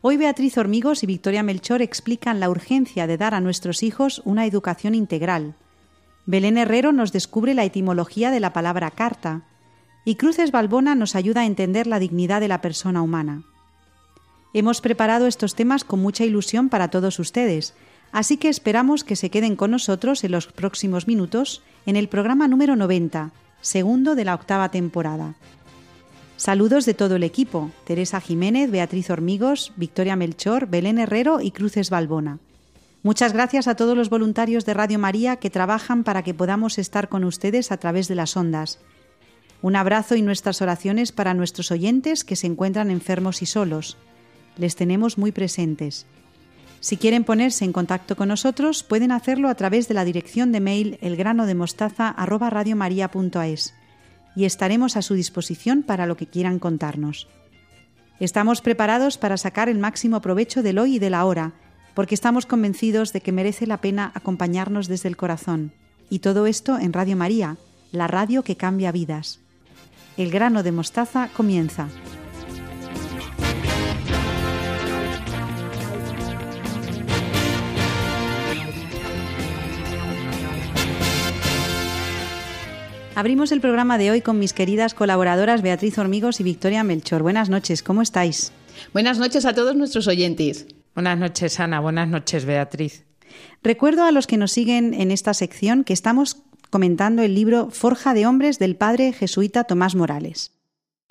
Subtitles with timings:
[0.00, 4.46] Hoy Beatriz Hormigos y Victoria Melchor explican la urgencia de dar a nuestros hijos una
[4.46, 5.54] educación integral.
[6.24, 9.42] Belén Herrero nos descubre la etimología de la palabra carta
[10.04, 13.42] y Cruces Balbona nos ayuda a entender la dignidad de la persona humana.
[14.54, 17.74] Hemos preparado estos temas con mucha ilusión para todos ustedes,
[18.12, 22.46] así que esperamos que se queden con nosotros en los próximos minutos en el programa
[22.46, 25.34] número 90, segundo de la octava temporada.
[26.38, 31.90] Saludos de todo el equipo, Teresa Jiménez, Beatriz Hormigos, Victoria Melchor, Belén Herrero y Cruces
[31.90, 32.38] Balbona.
[33.02, 37.08] Muchas gracias a todos los voluntarios de Radio María que trabajan para que podamos estar
[37.08, 38.78] con ustedes a través de las ondas.
[39.62, 43.96] Un abrazo y nuestras oraciones para nuestros oyentes que se encuentran enfermos y solos.
[44.56, 46.06] Les tenemos muy presentes.
[46.78, 50.60] Si quieren ponerse en contacto con nosotros, pueden hacerlo a través de la dirección de
[50.60, 53.74] mail elgranodemostaza@radiomaria.es
[54.38, 57.26] y estaremos a su disposición para lo que quieran contarnos.
[58.20, 61.54] Estamos preparados para sacar el máximo provecho del hoy y de la hora,
[61.94, 65.72] porque estamos convencidos de que merece la pena acompañarnos desde el corazón.
[66.08, 67.56] Y todo esto en Radio María,
[67.90, 69.40] la radio que cambia vidas.
[70.16, 71.88] El grano de mostaza comienza.
[83.18, 87.24] Abrimos el programa de hoy con mis queridas colaboradoras Beatriz Hormigos y Victoria Melchor.
[87.24, 88.52] Buenas noches, ¿cómo estáis?
[88.92, 90.68] Buenas noches a todos nuestros oyentes.
[90.94, 91.80] Buenas noches, Ana.
[91.80, 93.06] Buenas noches, Beatriz.
[93.60, 96.36] Recuerdo a los que nos siguen en esta sección que estamos
[96.70, 100.52] comentando el libro Forja de Hombres del padre jesuita Tomás Morales.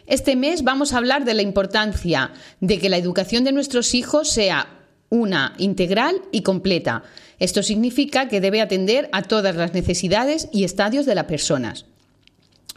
[0.05, 2.31] Este mes vamos a hablar de la importancia
[2.61, 4.69] de que la educación de nuestros hijos sea
[5.09, 7.03] una integral y completa.
[7.37, 11.85] Esto significa que debe atender a todas las necesidades y estadios de las personas.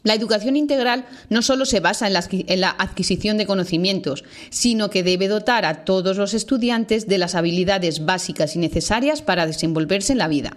[0.03, 5.29] La educación integral no solo se basa en la, adquisición de conocimientos, sino que debe
[5.29, 10.29] dotar a todos los estudiantes de las habilidades básicas y necesarias para desenvolverse en la
[10.29, 10.57] vida.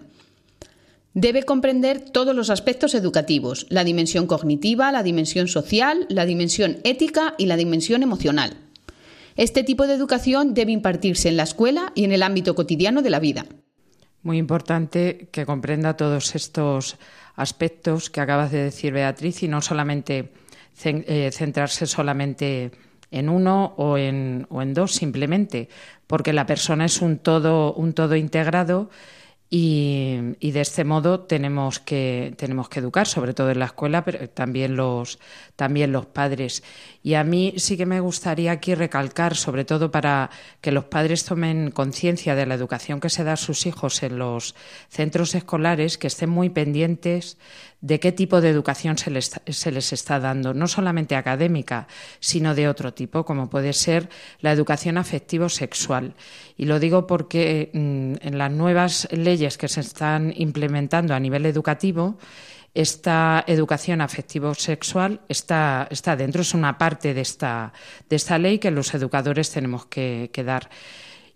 [1.13, 7.35] Debe comprender todos los aspectos educativos, la dimensión cognitiva, la dimensión social, la dimensión ética
[7.37, 8.57] y la dimensión emocional.
[9.35, 13.09] Este tipo de educación debe impartirse en la escuela y en el ámbito cotidiano de
[13.09, 13.45] la vida.
[14.23, 17.22] Muy importante que comprenda todos estos aspectos
[18.09, 20.31] que acabas de decir, Beatriz, y no solamente
[20.83, 22.71] eh, centrarse solamente
[23.11, 25.69] en uno o en, o en dos simplemente,
[26.07, 28.89] porque la persona es un todo, un todo integrado
[29.49, 34.27] y, de este modo tenemos que, tenemos que educar, sobre todo en la escuela, pero
[34.27, 35.19] también los,
[35.55, 36.63] también los padres.
[37.03, 41.25] Y a mí sí que me gustaría aquí recalcar, sobre todo para que los padres
[41.25, 44.55] tomen conciencia de la educación que se da a sus hijos en los
[44.89, 47.37] centros escolares, que estén muy pendientes
[47.83, 51.87] de qué tipo de educación se les, se les, está dando, no solamente académica,
[52.21, 54.07] sino de otro tipo, como puede ser
[54.39, 56.15] la educación afectivo-sexual.
[56.55, 61.45] Y lo digo porque mm, en las nuevas leyes que se están implementando a nivel
[61.45, 62.17] educativo,
[62.73, 67.73] esta educación afectivo-sexual está, está dentro, es una parte de esta,
[68.09, 70.69] de esta ley que los educadores tenemos que, que dar.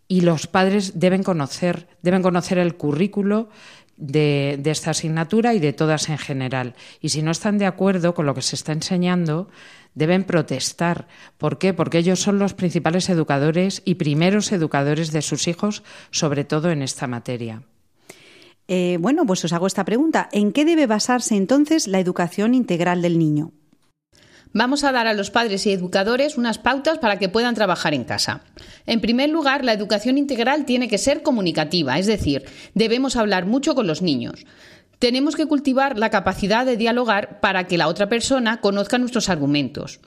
[0.08, 3.50] Y los padres deben conocer, deben conocer el currículo
[3.98, 6.76] de, esta asignatura y de todas en general.
[7.02, 9.50] Y si no están de acuerdo con lo que se está enseñando,
[9.96, 11.08] deben protestar.
[11.38, 11.74] ¿Por qué?
[11.74, 16.82] Porque ellos son los principales educadores y primeros educadores de sus hijos, sobre todo en
[16.82, 17.64] esta materia.
[18.68, 20.30] Eh, bueno, pues os hago esta pregunta.
[20.32, 23.54] ¿En qué debe basarse entonces la educación integral del niño?
[24.54, 28.04] Vamos a dar a los padres y educadores unas pautas para que puedan trabajar en
[28.04, 28.42] casa.
[28.86, 33.76] En primer lugar, la educación integral tiene que ser comunicativa, es decir, debemos hablar mucho
[33.76, 34.46] con los niños.
[35.00, 40.00] Tenemos que cultivar la capacidad de dialogar para que la otra persona conozca nuestros argumentos.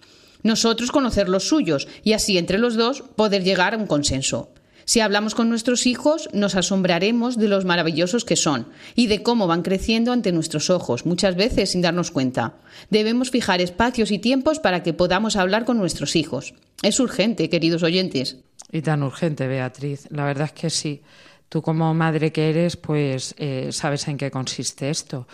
[0.43, 4.53] Nosotros conocer los suyos y así entre los dos poder llegar a un consenso.
[4.91, 8.67] Si hablamos con nuestros hijos, nos asombraremos de los maravillosos que son
[8.97, 12.55] y de cómo van creciendo ante nuestros ojos, muchas veces sin darnos cuenta.
[12.91, 16.55] Debemos fijar espacios y tiempos para que podamos hablar con nuestros hijos.
[16.83, 18.39] Es urgente, queridos oyentes.
[18.73, 20.09] Y tan urgente, Beatriz.
[20.11, 21.03] La verdad es que sí.
[21.49, 25.29] Tú como madre que eres, pues eh, sabes en qué consiste esto.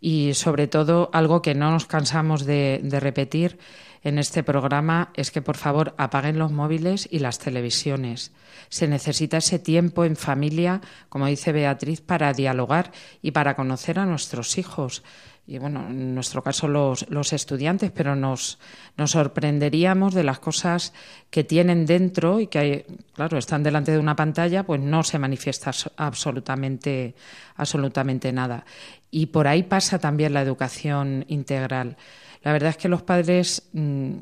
[0.00, 3.58] Y sobre todo, algo que no nos cansamos de repetir
[4.02, 8.32] en este programa es que por favor apaguen los móviles y las televisiones.
[8.68, 12.92] Se necesita ese tiempo en familia, como dice Beatriz, para dialogar
[13.22, 15.02] y para conocer a nuestros hijos
[15.50, 18.60] y bueno, en nuestro caso los, los estudiantes, pero nos,
[18.96, 20.92] nos, sorprenderíamos de las cosas
[21.28, 25.72] que tienen dentro y que, claro, están delante de una pantalla, pues no se manifiesta
[25.96, 27.16] absolutamente,
[27.56, 28.64] absolutamente nada.
[29.10, 31.96] Y por ahí pasa también la educación integral.
[32.42, 34.12] La verdad es que los padres mm,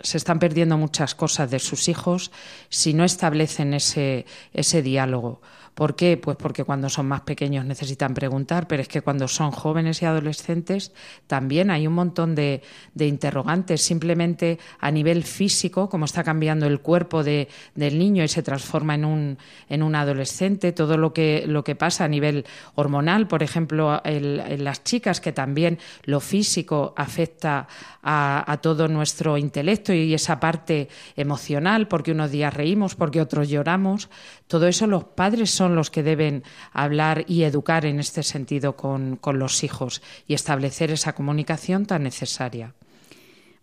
[0.00, 2.30] se están perdiendo muchas cosas de sus hijos
[2.68, 5.40] si no establecen ese, ese diálogo.
[5.74, 6.16] ¿Por qué?
[6.16, 10.04] Pues porque cuando son más pequeños necesitan preguntar, pero es que cuando son jóvenes y
[10.04, 10.92] adolescentes
[11.26, 12.62] también hay un montón de,
[12.96, 13.82] interrogantes.
[13.82, 18.94] Simplemente a nivel físico, como está cambiando el cuerpo de, del niño y se transforma
[18.94, 19.38] en un,
[19.68, 22.44] en un adolescente, todo lo que, lo que pasa a nivel
[22.76, 27.66] hormonal, por ejemplo, en las chicas, que también lo físico afecta
[28.02, 33.48] a, a todo nuestro intelecto y esa parte emocional, porque unos días reímos, porque otros
[33.48, 34.08] lloramos.
[34.46, 38.76] Todo eso los padres son son los que deben hablar y educar en este sentido
[38.76, 42.74] con, con los hijos y establecer esa comunicación tan necesaria.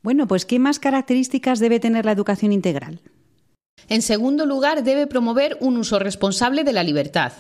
[0.02, 3.02] Bueno, pues ¿qué más características debe tener la educación integral?
[3.88, 7.34] En segundo lugar, debe promover un uso responsable de la libertad.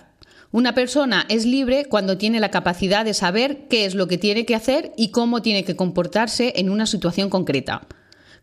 [0.51, 4.45] Una persona es libre cuando tiene la capacidad de saber qué es lo que tiene
[4.45, 7.87] que hacer y cómo tiene que comportarse en una situación concreta.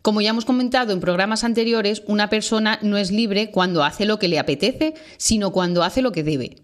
[0.01, 4.17] Como ya hemos comentado en programas anteriores, una persona no es libre cuando hace lo
[4.17, 6.55] que le apetece, sino cuando hace lo que debe.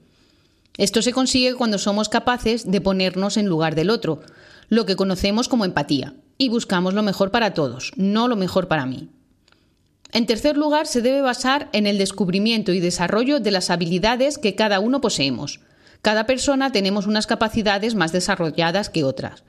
[0.77, 4.21] Esto se consigue cuando somos capaces de ponernos en lugar del otro,
[4.69, 8.85] lo que conocemos como empatía, y buscamos lo mejor para todos, no lo mejor para
[8.85, 9.09] mí.
[10.11, 14.55] En tercer lugar, se debe basar en el descubrimiento y desarrollo de las habilidades que
[14.55, 15.59] cada uno poseemos.
[16.01, 19.43] Cada persona tenemos unas capacidades más desarrolladas que otras.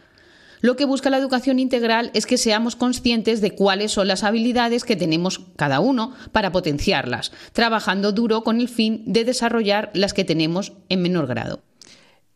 [0.60, 4.84] Lo que busca la educación integral es que seamos conscientes de cuáles son las habilidades
[4.84, 10.24] que tenemos cada uno para potenciarlas, trabajando duro con el fin de desarrollar las que
[10.24, 11.62] tenemos en menor grado.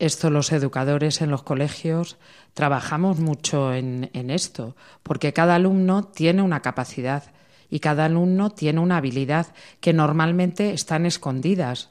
[0.00, 2.16] Esto los educadores en los colegios
[2.54, 7.24] trabajamos mucho en, esto, porque cada alumno tiene una capacidad
[7.68, 9.48] y cada alumno tiene una habilidad
[9.80, 11.90] que normalmente están escondidas.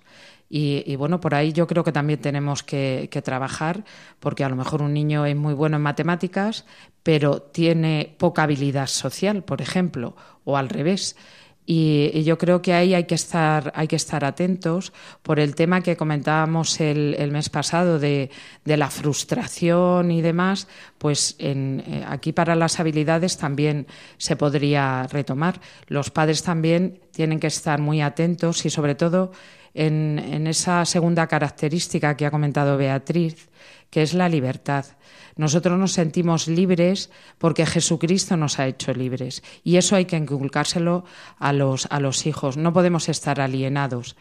[0.51, 3.84] Y, bueno, por ahí yo creo que también tenemos que, trabajar,
[4.19, 6.66] porque a lo mejor un niño es muy bueno en matemáticas,
[7.04, 10.16] pero tiene poca habilidad social, por ejemplo,
[10.46, 11.16] o al revés.
[11.68, 14.92] Y, yo creo que ahí hay que estar, hay que estar atentos
[15.22, 18.31] por el tema que comentábamos el, mes pasado de,
[18.66, 20.68] la frustración y demás,
[20.98, 23.86] pues en, eh, aquí para las habilidades también
[24.18, 25.62] se podría retomar.
[25.86, 29.31] Los padres también tienen que estar muy atentos y sobre todo
[29.80, 33.50] en, esa segunda característica que ha comentado Beatriz,
[33.90, 34.86] que es la libertad.
[35.38, 41.06] Nosotros nos sentimos libres porque Jesucristo nos ha hecho libres y eso hay que inculcárselo
[41.38, 42.58] a los, a los hijos.
[42.58, 44.18] No podemos estar alienados.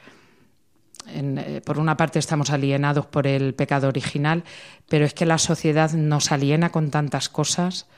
[1.09, 4.45] Eh, por una parte estamos alienados por el pecado original,
[4.89, 7.89] pero es que la sociedad nos aliena con tantas cosas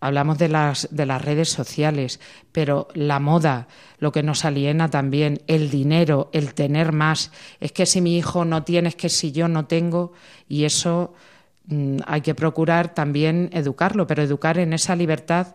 [0.00, 2.20] Hablamos de las, de las redes sociales,
[2.52, 3.66] pero la moda,
[3.98, 7.32] lo que nos aliena también, el dinero, el tener más.
[7.58, 10.12] Es que si mi hijo no tiene, es que si yo no tengo,
[10.48, 11.14] y eso
[11.66, 15.54] mm, hay que procurar también educarlo, pero educar en esa libertad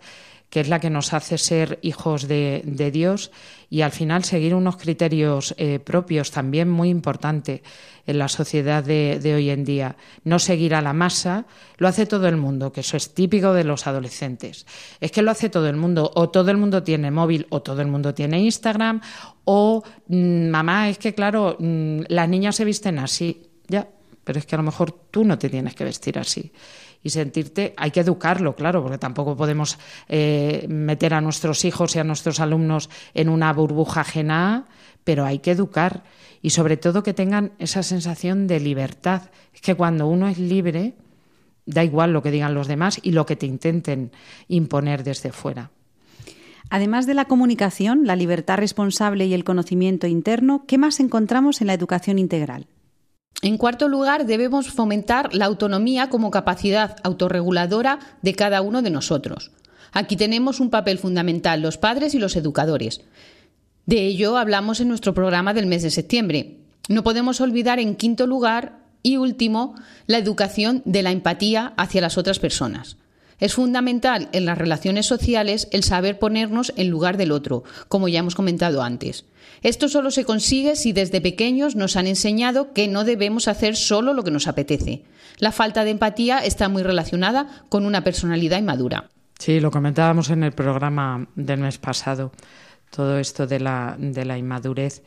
[0.54, 3.32] que es la que nos hace ser hijos de, Dios
[3.72, 7.64] y al final seguir unos criterios eh, propios también muy importante
[8.06, 9.96] en la sociedad de, hoy en día.
[10.24, 13.64] No seguir a la masa, lo hace todo el mundo, que eso es típico de
[13.64, 14.68] los adolescentes.
[15.02, 17.82] Es que lo hace todo el mundo, o todo el mundo tiene móvil, o todo
[17.82, 19.02] el mundo tiene Instagram,
[19.46, 23.88] o mm, mamá, es que claro, mm, las niñas se visten así, ya,
[24.24, 26.52] pero es que a lo mejor tú no te tienes que vestir así
[27.04, 32.00] y sentirte, hay que educarlo, claro, porque tampoco podemos eh, meter a nuestros hijos y
[32.00, 34.66] a nuestros alumnos en una burbuja ajena,
[35.04, 36.04] pero hay que educar
[36.42, 39.24] y sobre todo que tengan esa sensación de libertad.
[39.54, 40.94] Es que cuando uno es libre,
[41.66, 44.12] da igual lo que digan los demás y lo que te intenten
[44.48, 45.72] imponer desde fuera.
[46.70, 51.68] Además de la comunicación, la libertad responsable y el conocimiento interno, ¿qué más encontramos en
[51.68, 52.68] la educación integral?
[53.42, 59.52] En cuarto lugar, debemos fomentar la autonomía como capacidad autorreguladora de cada uno de nosotros.
[59.92, 63.02] Aquí tenemos un papel fundamental los padres y los educadores.
[63.86, 66.58] De ello hablamos en nuestro programa del mes de septiembre.
[66.90, 69.76] No podemos olvidar, en quinto lugar y último,
[70.08, 72.98] la educación de la empatía hacia las otras personas.
[73.44, 78.20] Es fundamental en las relaciones sociales el saber ponernos en lugar del otro, como ya
[78.20, 79.26] hemos comentado antes.
[79.64, 84.14] Esto solo se consigue si desde pequeños nos han enseñado que no debemos hacer solo
[84.14, 85.04] lo que nos apetece.
[85.40, 89.10] La falta de empatía está muy relacionada con una personalidad inmadura.
[89.38, 92.32] Sí, lo comentábamos en el programa del mes pasado,
[92.92, 93.98] todo esto de la,
[94.38, 95.04] inmadurez.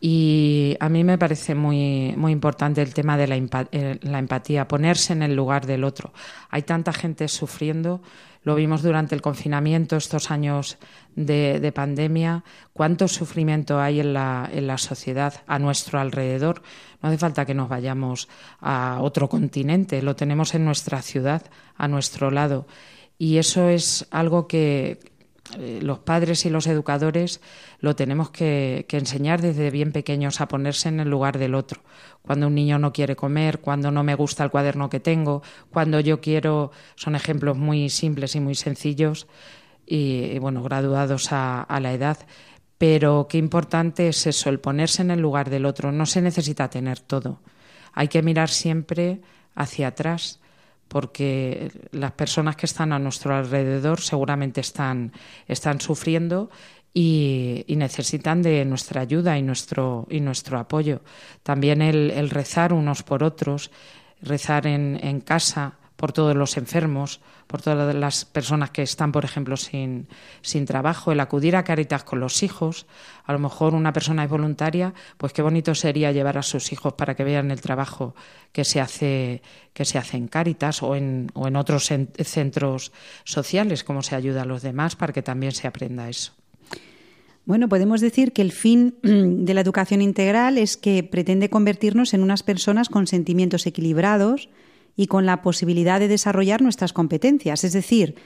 [0.00, 3.36] Y a mí me parece muy, muy importante el tema de la,
[3.72, 6.12] eh, la, empatía, ponerse en el lugar del otro.
[6.50, 8.00] Hay tanta gente sufriendo,
[8.44, 10.78] lo vimos durante el confinamiento, estos años
[11.16, 16.62] de, de pandemia, cuánto sufrimiento hay en la, en la sociedad a nuestro alrededor.
[17.02, 18.28] No hace falta que nos vayamos
[18.60, 21.42] a otro continente, lo tenemos en nuestra ciudad,
[21.76, 22.68] a nuestro lado.
[23.18, 25.17] Y eso es algo que
[25.56, 27.40] los padres y los educadores
[27.80, 31.80] lo tenemos que, enseñar desde bien pequeños a ponerse en el lugar del otro.
[32.22, 36.00] Cuando un niño no quiere comer, cuando no me gusta el cuaderno que tengo, cuando
[36.00, 39.26] yo quiero, son ejemplos muy simples y muy sencillos
[39.86, 42.18] y, bueno, graduados a, a la edad.
[42.76, 45.90] Pero qué importante es eso, el ponerse en el lugar del otro.
[45.90, 47.40] No se necesita tener todo.
[47.92, 49.20] Hay que mirar siempre
[49.54, 50.40] hacia atrás
[50.88, 55.12] porque las personas que están a nuestro alrededor seguramente están,
[55.46, 56.50] están sufriendo
[56.92, 61.02] y, necesitan de nuestra ayuda y nuestro, y nuestro apoyo.
[61.42, 63.70] También el, el rezar unos por otros,
[64.20, 69.24] rezar en, en casa, por todos los enfermos, por todas las personas que están, por
[69.24, 70.06] ejemplo, sin,
[70.42, 72.86] sin trabajo, el acudir a Caritas con los hijos.
[73.24, 76.92] A lo mejor una persona es voluntaria, pues qué bonito sería llevar a sus hijos
[76.92, 78.14] para que vean el trabajo
[78.52, 82.92] que se hace, que se hace en Caritas o en, o en otros centros
[83.24, 86.32] sociales, cómo se ayuda a los demás para que también se aprenda eso.
[87.44, 92.22] Bueno, podemos decir que el fin de la educación integral es que pretende convertirnos en
[92.22, 94.48] unas personas con sentimientos equilibrados,
[94.98, 97.62] y con la posibilidad de desarrollar nuestras competencias.
[97.62, 98.16] Es decir,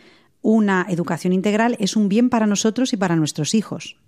[0.40, 3.98] una educación integral es un bien para nosotros y para nuestros hijos.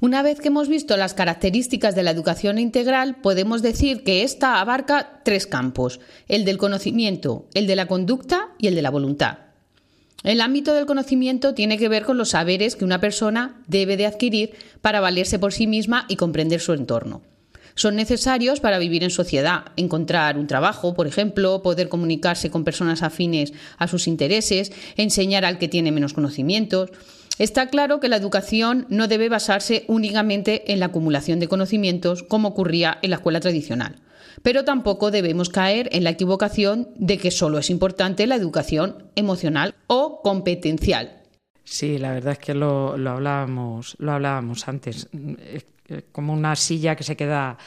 [0.00, 4.60] Una vez que hemos visto las características de la educación integral, podemos decir que ésta
[4.60, 9.38] abarca tres campos, el del conocimiento, el de la conducta y el de la voluntad.
[10.22, 14.06] El ámbito del conocimiento tiene que ver con los saberes que una persona debe de
[14.06, 17.22] adquirir para valerse por sí misma y comprender su entorno.
[17.74, 23.02] Son necesarios para vivir en sociedad, encontrar un trabajo, por ejemplo, poder comunicarse con personas
[23.02, 26.90] afines a sus intereses, enseñar al que tiene menos conocimientos.
[27.38, 32.48] Está claro que la educación no debe basarse únicamente en la acumulación de conocimientos como
[32.48, 33.96] ocurría en la escuela tradicional,
[34.42, 39.74] pero tampoco debemos caer en la equivocación de que solo es importante la educación emocional
[39.86, 41.22] o competencial.
[41.64, 45.08] Sí, la verdad es que lo, hablábamos, lo hablábamos antes
[46.12, 47.58] como una silla que se queda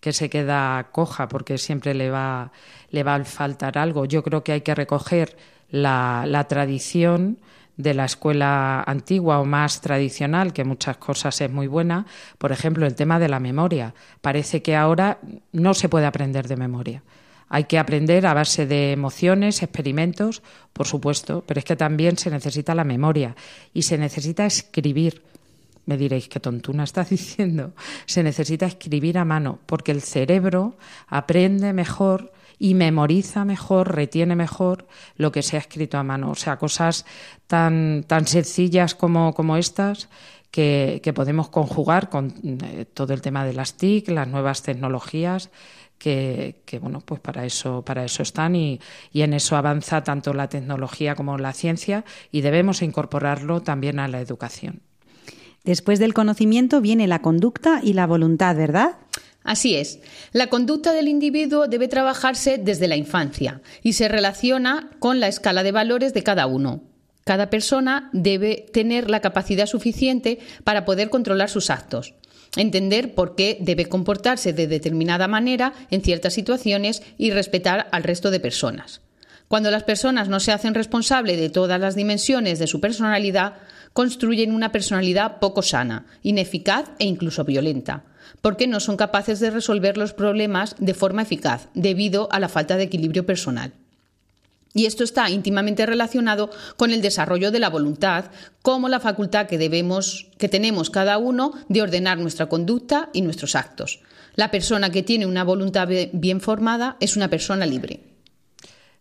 [0.00, 2.50] que se queda coja porque siempre le va,
[2.90, 4.04] le va a faltar algo.
[4.04, 5.36] Yo creo que hay que recoger
[5.70, 7.38] la, la tradición
[7.76, 12.04] de la escuela antigua o más tradicional, que muchas cosas es muy buena.
[12.38, 13.94] Por ejemplo, el tema de la memoria.
[14.20, 15.18] Parece que ahora
[15.52, 17.02] no se puede aprender de memoria.
[17.48, 22.30] Hay que aprender a base de emociones, experimentos, por supuesto, pero es que también se
[22.30, 23.36] necesita la memoria
[23.72, 25.22] y se necesita escribir
[25.86, 27.72] me diréis, qué tontuna estás diciendo.
[28.06, 30.76] Se necesita escribir a mano, porque el cerebro
[31.08, 34.86] aprende mejor y memoriza mejor, retiene mejor
[35.16, 36.30] lo que se ha escrito a mano.
[36.30, 37.04] O sea, cosas
[37.48, 40.08] tan, tan sencillas como, como estas
[40.52, 45.50] que, que, podemos conjugar con eh, todo el tema de las TIC, las nuevas tecnologías.
[45.98, 48.80] Que, que, bueno pues para eso para eso están y,
[49.12, 54.08] y en eso avanza tanto la tecnología como la ciencia y debemos incorporarlo también a
[54.08, 54.82] la educación.
[55.64, 58.96] Después del conocimiento viene la conducta y la voluntad, ¿verdad?
[59.44, 60.00] Así es.
[60.32, 65.62] La conducta del individuo debe trabajarse desde la infancia y se relaciona con la escala
[65.62, 66.82] de valores de cada uno.
[67.24, 72.14] Cada persona debe tener la capacidad suficiente para poder controlar sus actos,
[72.56, 78.30] entender por qué debe comportarse de determinada manera en ciertas situaciones y respetar al resto
[78.30, 79.00] de personas.
[79.46, 83.54] Cuando las personas no se hacen responsable de todas las dimensiones de su personalidad,
[83.92, 88.04] construyen una personalidad poco sana, ineficaz e incluso violenta,
[88.40, 92.76] porque no son capaces de resolver los problemas de forma eficaz debido a la falta
[92.76, 93.72] de equilibrio personal.
[94.74, 98.26] Y esto está íntimamente relacionado con el desarrollo de la voluntad,
[98.62, 103.54] como la facultad que debemos que tenemos cada uno de ordenar nuestra conducta y nuestros
[103.54, 104.00] actos.
[104.34, 108.00] La persona que tiene una voluntad bien formada es una persona libre.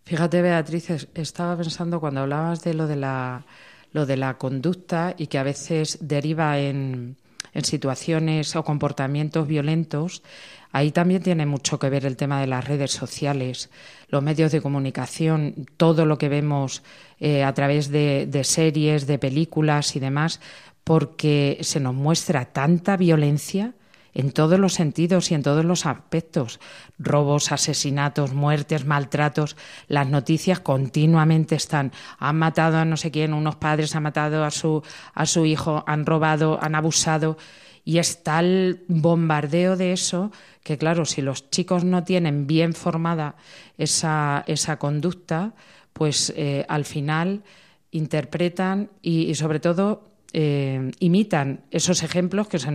[0.03, 3.45] Fíjate, Beatriz, estaba pensando cuando hablabas de lo de la
[3.91, 7.17] lo de la conducta y que a veces deriva en,
[7.63, 10.23] situaciones o comportamientos violentos,
[10.71, 13.69] ahí también tiene mucho que ver el tema de las redes sociales,
[14.07, 16.81] los medios de comunicación, todo lo que vemos
[17.19, 20.39] eh, a través de, series, de películas y demás,
[20.85, 23.73] porque se nos muestra tanta violencia
[24.13, 26.59] en todos los sentidos y en todos los aspectos.
[26.99, 29.55] Robos, asesinatos, muertes, maltratos.
[29.87, 31.91] Las noticias continuamente están.
[32.19, 35.83] Han matado a no sé quién, unos padres han matado a su, a su hijo,
[35.87, 37.37] han robado, han abusado.
[37.83, 40.31] Y es tal bombardeo de eso
[40.63, 43.35] que, claro, si los chicos no tienen bien formada
[43.77, 45.53] esa, esa conducta,
[45.93, 47.43] pues eh, al final
[47.91, 52.69] interpretan y, sobre todo eh, imitan esos ejemplos que se,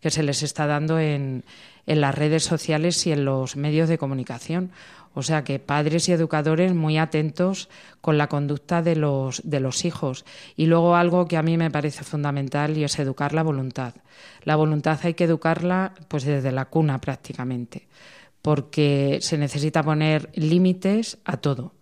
[0.00, 1.44] que se les está dando en,
[1.86, 4.72] en las redes sociales y en los medios de comunicación.
[5.14, 7.68] O sea que padres y educadores muy atentos
[8.00, 10.24] con la conducta de los, de los hijos.
[10.56, 13.94] Y luego algo que a mí me parece fundamental y es educar la voluntad.
[14.44, 17.88] La voluntad hay que educarla pues desde la cuna prácticamente,
[18.40, 21.74] porque se necesita poner límites a todo.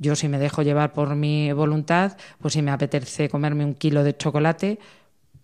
[0.00, 4.02] Yo si me dejo llevar por mi voluntad, pues si me apetece comerme un kilo
[4.02, 4.78] de chocolate,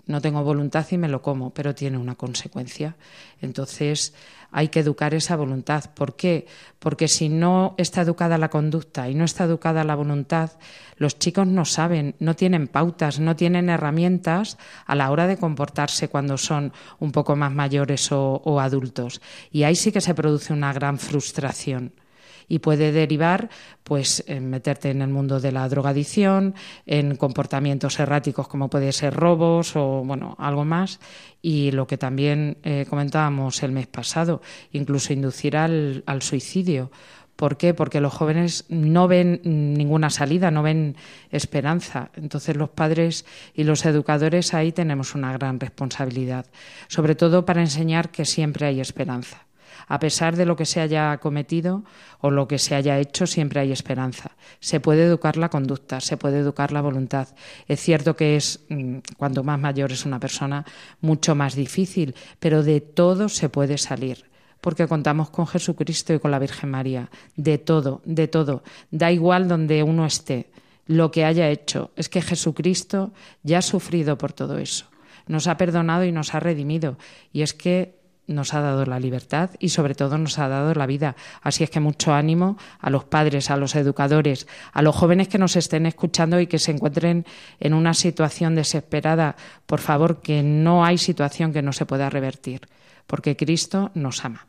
[0.06, 2.96] no tengo voluntad y me lo como, pero tiene una consecuencia.
[3.42, 4.14] Entonces
[4.50, 5.90] hay que educar esa voluntad.
[5.94, 6.46] ¿Por qué?
[6.78, 10.52] Porque si no está educada la conducta y no está educada la voluntad,
[10.96, 16.08] los chicos no saben, no tienen pautas, no tienen herramientas a la hora de comportarse
[16.08, 19.20] cuando son un poco más mayores o, o adultos.
[19.50, 21.92] Y ahí sí que se produce una gran frustración
[22.48, 23.48] y puede derivar
[23.82, 26.54] pues en meterte en el mundo de la drogadicción,
[26.86, 31.00] en comportamientos erráticos como puede ser robos o bueno, algo más
[31.42, 36.90] y lo que también eh, comentábamos el mes pasado, incluso inducir al, al suicidio.
[37.36, 37.74] ¿Por qué?
[37.74, 40.96] Porque los jóvenes no ven ninguna salida, no ven
[41.30, 42.10] esperanza.
[42.14, 46.46] Entonces los padres y los educadores ahí tenemos una gran responsabilidad,
[46.88, 49.45] sobre todo para enseñar que siempre hay esperanza
[49.88, 51.84] a pesar de lo que se haya cometido
[52.20, 54.32] o lo que se haya hecho, siempre hay esperanza.
[54.60, 57.28] Se puede educar la conducta, se puede educar la voluntad.
[57.68, 60.64] Es cierto que es, mm, cuanto más mayor es una persona,
[61.00, 64.24] mucho más difícil, pero de todo se puede salir
[64.66, 67.08] porque contamos con Jesucristo y con la Virgen María.
[67.36, 68.64] De todo, de todo.
[68.90, 70.50] Da igual donde uno esté,
[70.86, 71.92] lo que haya hecho.
[71.94, 73.12] Es que Jesucristo
[73.44, 74.86] ya ha sufrido por todo eso.
[75.28, 76.98] Nos ha perdonado y nos ha redimido.
[77.32, 77.95] Y es que
[78.26, 81.16] nos ha dado la libertad y sobre todo nos ha dado la vida.
[81.42, 85.38] Así es que mucho ánimo a los padres, a los educadores, a los jóvenes que
[85.38, 87.26] nos estén escuchando y que se encuentren
[87.60, 89.36] en una situación desesperada.
[89.66, 92.68] Por favor, que no hay situación que no se pueda revertir,
[93.06, 94.46] porque Cristo nos ama.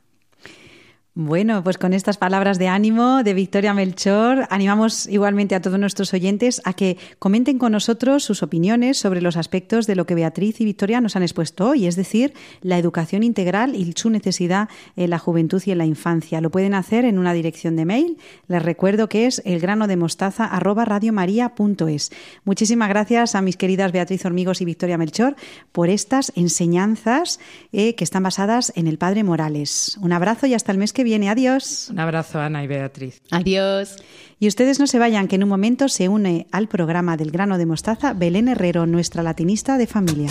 [1.20, 6.14] Bueno, pues con estas palabras de ánimo de Victoria Melchor, animamos igualmente a todos nuestros
[6.14, 10.62] oyentes a que comenten con nosotros sus opiniones sobre los aspectos de lo que Beatriz
[10.62, 15.10] y Victoria nos han expuesto hoy, es decir, la educación integral y su necesidad en
[15.10, 16.40] la juventud y en la infancia.
[16.40, 18.20] Lo pueden hacer en una dirección de mail.
[18.48, 22.12] Les recuerdo que es elgranodemostaza@radiomaria.es.
[22.44, 25.36] Muchísimas gracias a mis queridas Beatriz Hormigos y Victoria Melchor
[25.72, 27.40] por estas enseñanzas
[27.72, 29.98] eh, que están basadas en el Padre Morales.
[30.00, 31.30] Un abrazo y hasta el mes que viene.
[31.30, 31.88] Adiós.
[31.90, 33.22] Un abrazo, Ana y Beatriz.
[33.32, 33.96] Adiós.
[34.40, 37.58] Y ustedes no se vayan, que en un momento se une al programa del grano
[37.58, 40.30] de mostaza Belén Herrero, nuestra latinista de familia.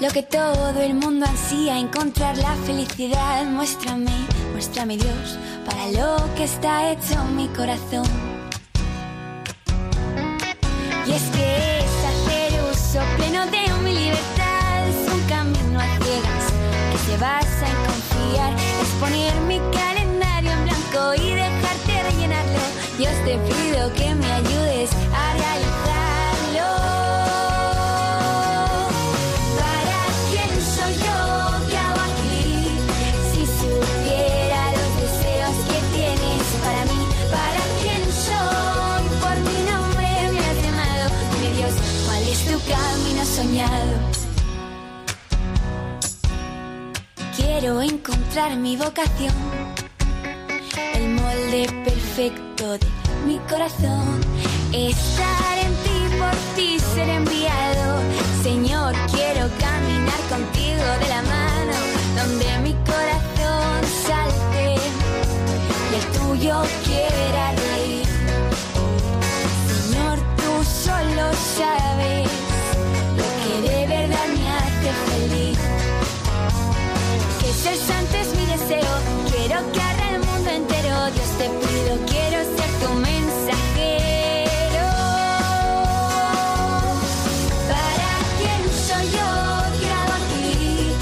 [0.00, 3.44] Lo que todo el mundo ansía, encontrar la felicidad.
[3.46, 4.12] Muéstrame,
[4.52, 8.06] muéstrame Dios, para lo que está hecho mi corazón.
[11.06, 14.43] Y es que es hacer uso pleno de mi libertad,
[17.24, 22.60] basa en confiar, es poner mi calendario en blanco y dejarte rellenarlo.
[22.98, 27.03] Dios te pido que me ayudes a realizarlo.
[47.64, 49.32] Quiero encontrar mi vocación,
[50.92, 52.86] el molde perfecto de
[53.26, 54.20] mi corazón.
[54.70, 58.02] Estar en ti, por ti ser enviado.
[58.42, 61.76] Señor, quiero caminar contigo de la mano,
[62.18, 64.74] donde mi corazón salte
[65.90, 68.06] y el tuyo quiera reír.
[69.88, 72.28] Señor, tú solo sabes
[77.62, 78.94] Ser santo mi deseo,
[79.30, 81.10] quiero que arda el mundo entero.
[81.14, 84.86] Dios te pido, quiero ser tu mensajero.
[87.70, 89.30] ¿Para quién soy yo?
[89.80, 90.92] ¿Qué hago aquí?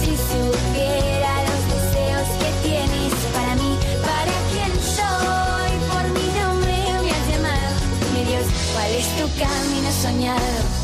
[0.00, 3.72] Si supiera los deseos que tienes para mí,
[4.02, 5.70] ¿para quién soy?
[5.90, 7.70] Por mi nombre me has llamado.
[8.14, 10.81] Mi Dios, ¿cuál es tu camino soñado?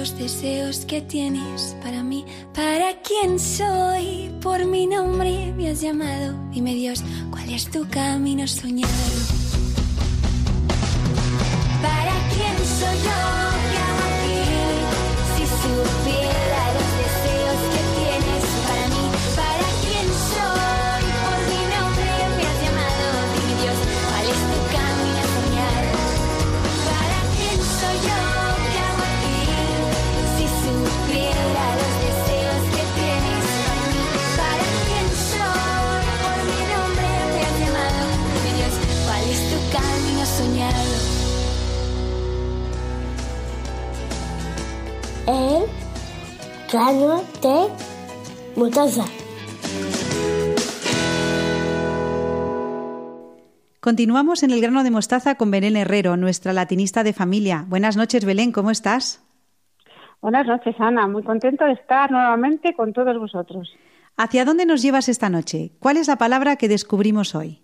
[0.00, 6.34] Los deseos que tienes para mí, para quién soy, por mi nombre me has llamado.
[6.50, 9.39] Dime Dios, ¿cuál es tu camino soñado?
[46.72, 49.04] Grano de mostaza.
[53.80, 57.64] Continuamos en el grano de mostaza con Belén Herrero, nuestra latinista de familia.
[57.68, 59.26] Buenas noches, Belén, ¿cómo estás?
[60.20, 61.08] Buenas noches, Ana.
[61.08, 63.72] Muy contento de estar nuevamente con todos vosotros.
[64.16, 65.72] ¿Hacia dónde nos llevas esta noche?
[65.80, 67.62] ¿Cuál es la palabra que descubrimos hoy?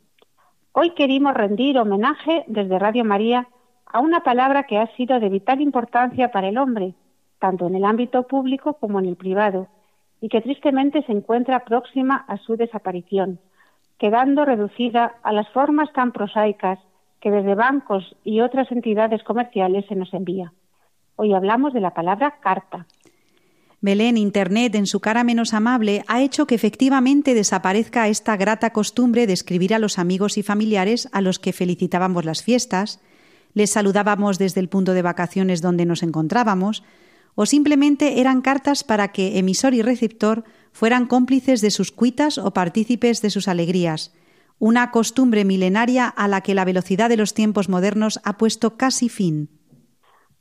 [0.73, 3.47] Hoy queremos rendir homenaje desde Radio María
[3.87, 6.95] a una palabra que ha sido de vital importancia para el hombre,
[7.39, 9.69] tanto en el ámbito público como en el privado,
[10.21, 13.39] y que tristemente se encuentra próxima a su desaparición,
[13.99, 16.79] quedando reducida a las formas tan prosaicas
[17.21, 20.53] que desde bancos y otras entidades comerciales se nos envía.
[21.17, 22.87] Hoy hablamos de la palabra carta.
[23.81, 29.27] Belén, Internet, en su cara menos amable, ha hecho que efectivamente desaparezca esta grata costumbre
[29.27, 33.01] de escribir a los amigos y familiares a los que felicitábamos las fiestas,
[33.55, 36.83] les saludábamos desde el punto de vacaciones donde nos encontrábamos,
[37.37, 42.51] o simplemente eran cartas para que emisor y receptor fueran cómplices de sus cuitas o
[42.51, 44.13] partícipes de sus alegrías,
[44.59, 49.09] una costumbre milenaria a la que la velocidad de los tiempos modernos ha puesto casi
[49.09, 49.49] fin.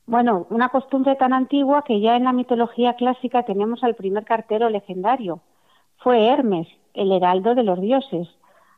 [0.08, 4.70] Bueno, una costumbre tan antigua que ya en la mitología clásica tenemos al primer cartero
[4.70, 5.42] legendario.
[5.98, 8.28] Fue Hermes, el heraldo de los dioses,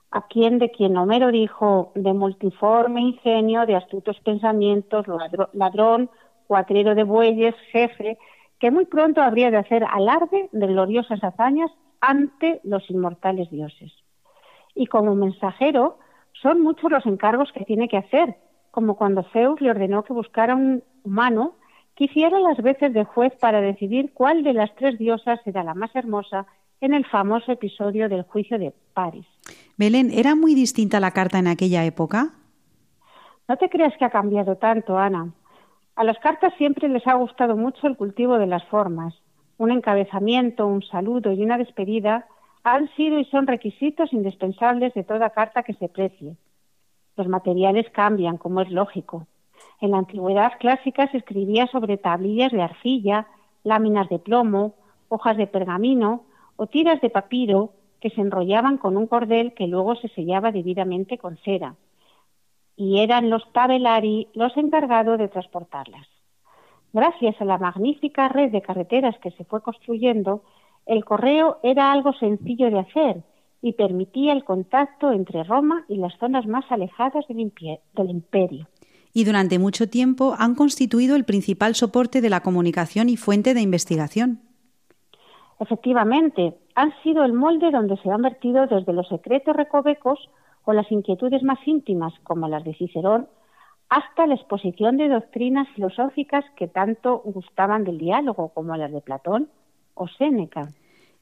[0.09, 5.05] a quien de quien Homero dijo de multiforme ingenio, de astutos pensamientos,
[5.53, 6.09] ladrón,
[6.47, 8.17] cuatrero de bueyes, jefe,
[8.59, 13.93] que muy pronto habría de hacer alarde de gloriosas hazañas ante los inmortales dioses.
[14.73, 15.99] Y como mensajero,
[16.41, 18.35] son muchos los encargos que tiene que hacer,
[18.71, 21.55] como cuando Zeus le ordenó que buscara un humano
[21.95, 25.73] que hiciera las veces de juez para decidir cuál de las tres diosas era la
[25.73, 26.45] más hermosa
[26.79, 29.25] en el famoso episodio del juicio de París.
[29.77, 32.33] Belén, ¿era muy distinta la carta en aquella época?
[33.47, 35.33] No te creas que ha cambiado tanto, Ana.
[35.97, 39.15] A las cartas siempre les ha gustado mucho el cultivo de las formas.
[39.57, 42.27] Un encabezamiento, un saludo y una despedida
[42.63, 46.37] han sido y son requisitos indispensables de toda carta que se precie.
[47.15, 49.25] Los materiales cambian, como es lógico.
[49.81, 53.25] En la antigüedad clásica se escribía sobre tablillas de arcilla,
[53.63, 54.75] láminas de plomo,
[55.09, 56.25] hojas de pergamino
[56.57, 61.17] o tiras de papiro que se enrollaban con un cordel que luego se sellaba debidamente
[61.17, 61.73] con cera
[62.77, 66.07] y eran los tabelari los encargados de transportarlas.
[66.93, 70.43] Gracias a la magnífica red de carreteras que se fue construyendo,
[70.85, 73.23] el correo era algo sencillo de hacer
[73.61, 78.67] y permitía el contacto entre Roma y las zonas más alejadas del, imperio.
[79.11, 83.61] Y durante mucho tiempo han constituido el principal soporte de la comunicación y fuente de
[83.61, 84.39] investigación.
[85.59, 90.19] Efectivamente, han sido el molde donde se han vertido desde los secretos recovecos
[90.67, 93.29] o las inquietudes más íntimas, como las de Cicerón,
[93.87, 99.47] hasta la exposición de doctrinas filosóficas que tanto gustaban del diálogo, como las de Platón
[99.93, 100.67] o Séneca.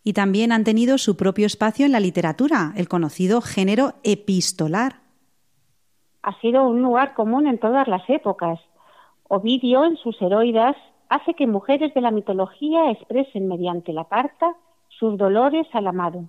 [0.04, 4.94] Y también han tenido su propio espacio en la literatura, el conocido género epistolar.
[6.24, 8.60] Ha sido un lugar común en todas las épocas.
[9.28, 10.76] Ovidio, en sus heroidas,
[11.08, 14.56] hace que mujeres de la mitología expresen mediante la carta
[14.90, 16.26] sus dolores al amado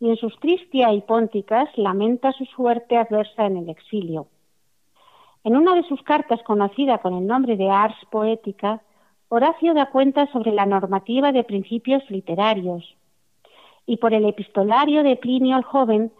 [0.00, 4.26] y en sus Tristia y Pónticas lamenta su suerte adversa en el exilio.
[5.44, 8.82] En una de sus cartas conocida con el nombre de Ars Poética,
[9.28, 12.96] Horacio da cuenta sobre la normativa de principios literarios.
[13.86, 16.12] Y por el epistolario de Plinio el Joven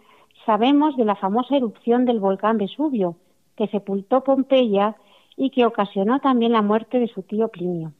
[0.45, 3.15] sabemos de la famosa erupción del volcán Vesubio,
[3.55, 4.95] que sepultó Pompeya
[5.35, 7.91] y que ocasionó también la muerte de su tío Plinio.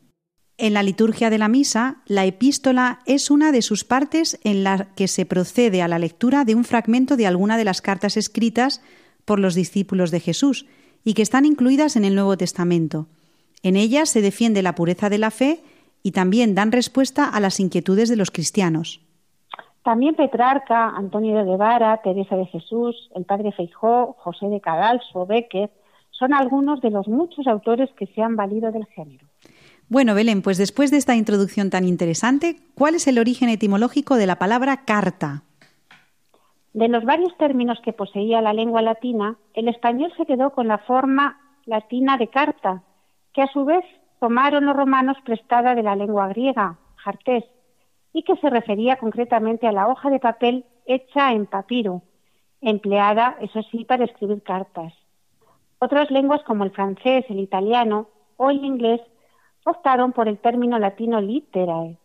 [0.59, 4.87] En la liturgia de la misa, la epístola es una de sus partes en la
[4.95, 8.81] que se procede a la lectura de un fragmento de alguna de las cartas escritas
[9.23, 10.65] por los discípulos de Jesús
[11.03, 13.05] y que están incluidas en el Nuevo Testamento.
[13.61, 15.61] En ellas se defiende la pureza de la fe
[16.01, 19.01] y también dan respuesta a las inquietudes de los cristianos.
[19.83, 25.69] También Petrarca, Antonio de Guevara, Teresa de Jesús, el padre Feijó, José de Cadalso, Becker,
[26.09, 29.27] son algunos de los muchos autores que se han valido del género.
[29.89, 34.27] Bueno, Belén, pues después de esta introducción tan interesante, ¿cuál es el origen etimológico de
[34.27, 35.43] la palabra carta?
[36.73, 40.79] De los varios términos que poseía la lengua latina, el español se quedó con la
[40.79, 42.83] forma latina de carta,
[43.33, 43.85] que a su vez
[44.19, 47.45] tomaron los romanos prestada de la lengua griega, jartés,
[48.11, 52.01] y que se refería concretamente a la hoja de papel hecha en papiro,
[52.59, 54.93] empleada, eso sí, para escribir cartas.
[55.79, 58.99] Otras lenguas como el francés, el italiano o el inglés
[59.69, 61.97] optaron por el término latino literae,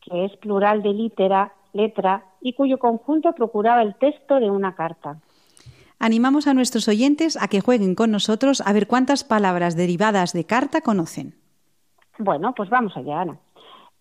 [0.00, 5.18] que es plural de litera, letra, y cuyo conjunto procuraba el texto de una carta.
[5.98, 10.44] Animamos a nuestros oyentes a que jueguen con nosotros a ver cuántas palabras derivadas de
[10.44, 11.34] carta conocen.
[12.18, 13.38] Bueno, pues vamos allá, Ana.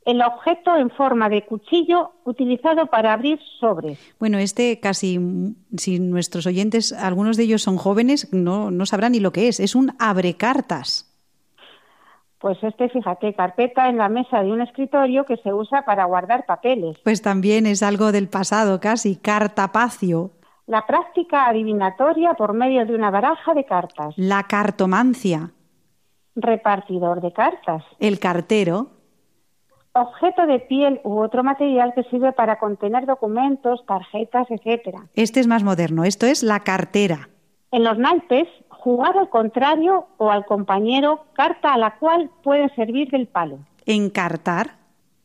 [0.06, 3.98] El objeto en forma de cuchillo utilizado para abrir sobres.
[4.20, 5.18] Bueno, este casi,
[5.78, 9.62] si nuestros oyentes, algunos de ellos son jóvenes, no, no sabrán ni lo que es.
[9.62, 11.13] Es un abrecartas.
[12.44, 16.46] Pues este, fíjate, carpeta en la mesa de un escritorio que se usa para guardar
[16.46, 16.98] papeles.
[17.02, 20.32] Pues también es algo del pasado casi, cartapacio.
[20.68, 24.14] La práctica adivinatoria por medio de una baraja de cartas.
[24.18, 25.52] La cartomancia.
[26.36, 27.82] Repartidor de cartas.
[28.00, 28.88] El cartero.
[29.94, 35.06] Objeto de piel u otro material que sirve para contener documentos, tarjetas, etcétera.
[35.16, 37.30] Este es más moderno, esto es la cartera.
[37.72, 38.48] En los naipes,
[38.84, 43.60] jugar al contrario o al compañero, carta a la cual puede servir del palo.
[43.86, 44.76] Encartar.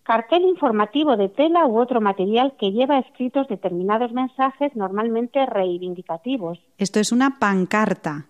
[0.04, 6.60] Cartel informativo de tela u otro material que lleva escritos determinados mensajes normalmente reivindicativos.
[6.78, 8.26] Esto es una pancarta.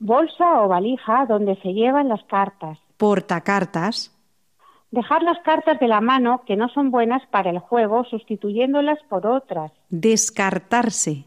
[0.00, 2.78] Bolsa o valija donde se llevan las cartas.
[2.98, 4.12] Portacartas.
[4.90, 9.26] Dejar las cartas de la mano que no son buenas para el juego sustituyéndolas por
[9.26, 9.72] otras.
[9.88, 11.24] Descartarse.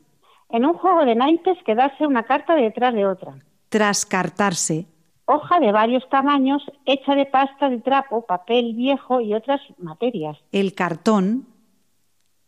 [0.50, 3.36] En un juego de naipes quedarse una carta detrás de otra.
[3.70, 4.88] Trascartarse.
[5.26, 10.38] Hoja de varios tamaños hecha de pasta de trapo, papel viejo y otras materias.
[10.52, 11.46] El cartón.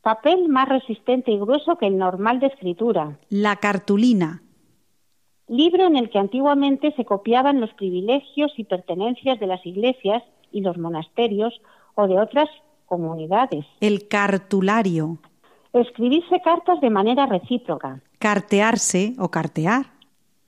[0.02, 3.20] Papel más resistente y grueso que el normal de escritura.
[3.30, 4.42] La cartulina.
[5.48, 10.62] Libro en el que antiguamente se copiaban los privilegios y pertenencias de las iglesias y
[10.62, 11.62] los monasterios
[11.94, 12.50] o de otras
[12.88, 13.66] comunidades.
[13.80, 15.20] El cartulario.
[15.74, 18.02] Escribirse cartas de manera recíproca.
[18.20, 19.86] Cartearse o cartear.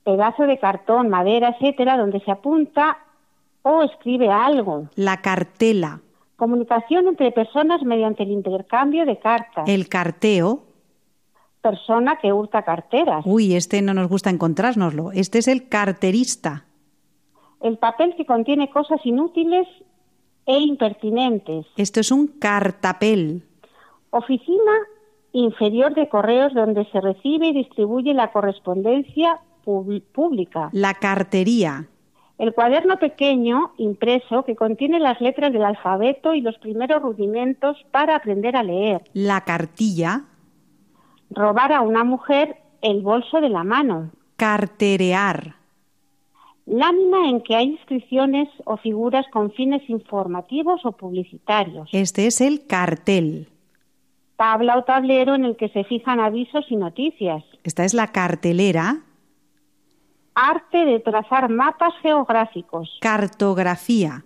[0.04, 2.98] Pedazo de cartón, madera, etcétera, donde se apunta
[3.62, 4.88] o escribe algo.
[4.96, 6.00] La cartela.
[6.36, 9.66] Comunicación entre personas mediante el intercambio de cartas.
[9.66, 10.64] El carteo.
[11.62, 13.24] Persona que hurta carteras.
[13.24, 15.10] Uy, este no nos gusta encontrárnoslo.
[15.12, 16.66] Este es el carterista.
[17.62, 19.66] El papel que contiene cosas inútiles
[20.44, 21.64] e impertinentes.
[21.78, 23.42] Esto es un cartapel.
[24.10, 24.72] Oficina
[25.34, 30.70] inferior de correos donde se recibe y distribuye la correspondencia pública.
[30.72, 31.88] La cartería.
[32.38, 38.16] El cuaderno pequeño impreso que contiene las letras del alfabeto y los primeros rudimentos para
[38.16, 39.02] aprender a leer.
[39.12, 40.24] La cartilla.
[41.30, 44.10] Robar a una mujer el bolso de la mano.
[44.36, 45.56] Carterear.
[46.66, 51.88] Lámina en que hay inscripciones o figuras con fines informativos o publicitarios.
[51.92, 53.48] Este es el cartel.
[54.36, 57.44] Tabla o tablero en el que se fijan avisos y noticias.
[57.62, 59.02] Esta es la cartelera.
[60.34, 62.98] Arte de trazar mapas geográficos.
[63.00, 64.24] Cartografía.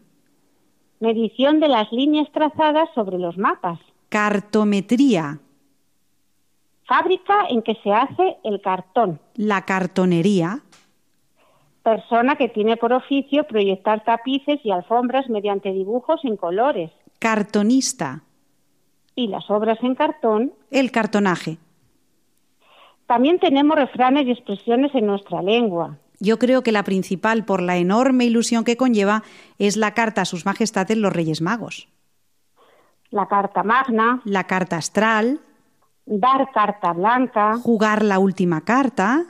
[1.01, 3.79] Medición de las líneas trazadas sobre los mapas.
[4.09, 5.41] Cartometría.
[6.87, 9.21] Fábrica en que se hace el cartón.
[9.35, 10.61] La cartonería.
[11.83, 16.91] Persona que tiene por oficio proyectar tapices y alfombras mediante dibujos en colores.
[17.19, 18.23] Cartonista.
[19.19, 20.53] Y las obras en cartón.
[20.71, 21.59] El cartonaje.
[23.09, 25.97] También tenemos refranes y expresiones en nuestra lengua.
[26.21, 29.25] Yo creo que la principal, por la enorme ilusión que conlleva,
[29.59, 31.89] es la carta a sus majestades los Reyes Magos.
[33.11, 34.23] La carta magna.
[34.25, 35.41] La carta astral.
[36.07, 37.57] Dar carta blanca.
[37.57, 39.25] Jugar la última carta.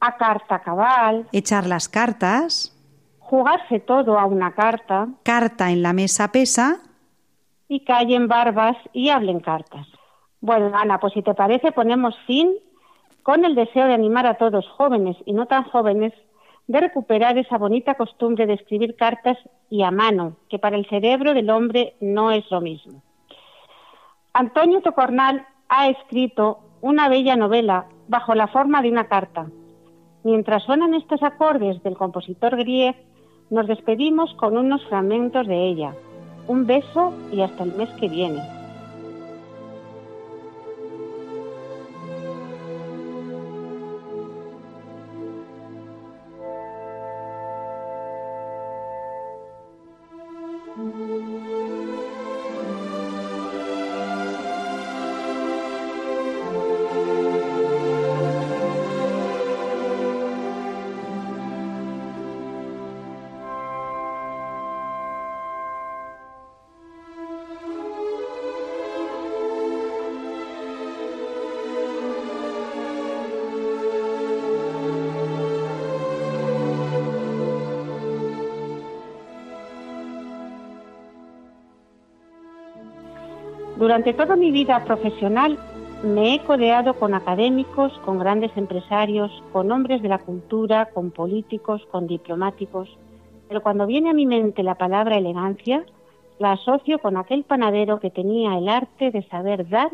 [0.00, 1.28] A carta cabal.
[1.32, 2.76] Echar las cartas.
[3.20, 5.08] Jugarse todo a una carta.
[5.22, 6.82] Carta en la mesa pesa.
[7.74, 9.88] Y callen barbas y hablen cartas.
[10.40, 12.54] Bueno, Ana, pues si te parece, ponemos fin
[13.24, 16.12] con el deseo de animar a todos, jóvenes y no tan jóvenes,
[16.68, 19.36] de recuperar esa bonita costumbre de escribir cartas
[19.70, 23.02] y a mano, que para el cerebro del hombre no es lo mismo.
[24.32, 29.48] Antonio Tocornal ha escrito una bella novela bajo la forma de una carta.
[30.22, 32.94] Mientras suenan estos acordes del compositor Grieg,
[33.50, 35.92] nos despedimos con unos fragmentos de ella.
[36.46, 38.42] Un beso y hasta el mes que viene.
[83.94, 85.56] Durante toda mi vida profesional
[86.02, 91.80] me he codeado con académicos, con grandes empresarios, con hombres de la cultura, con políticos,
[91.92, 92.88] con diplomáticos,
[93.46, 95.86] pero cuando viene a mi mente la palabra elegancia,
[96.40, 99.92] la asocio con aquel panadero que tenía el arte de saber dar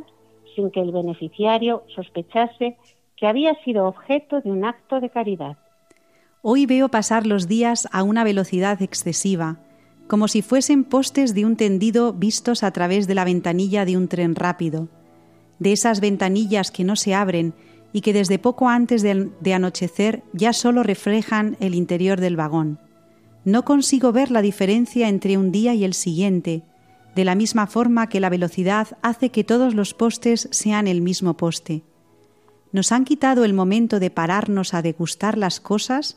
[0.56, 2.78] sin que el beneficiario sospechase
[3.16, 5.58] que había sido objeto de un acto de caridad.
[6.40, 9.58] Hoy veo pasar los días a una velocidad excesiva,
[10.10, 14.08] como si fuesen postes de un tendido vistos a través de la ventanilla de un
[14.08, 14.88] tren rápido,
[15.60, 17.54] de esas ventanillas que no se abren
[17.92, 22.80] y que desde poco antes de, anochecer ya solo reflejan el interior del vagón.
[23.44, 26.64] No consigo ver la diferencia entre un día y el siguiente,
[27.14, 31.36] de la misma forma que la velocidad hace que todos los postes sean el mismo
[31.36, 31.84] poste.
[32.72, 36.16] ¿Nos han quitado el momento de pararnos a degustar las cosas?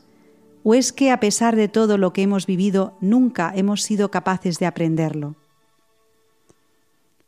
[0.64, 4.58] ¿O es que a pesar de todo lo que hemos vivido, nunca hemos sido capaces
[4.58, 5.36] de aprenderlo?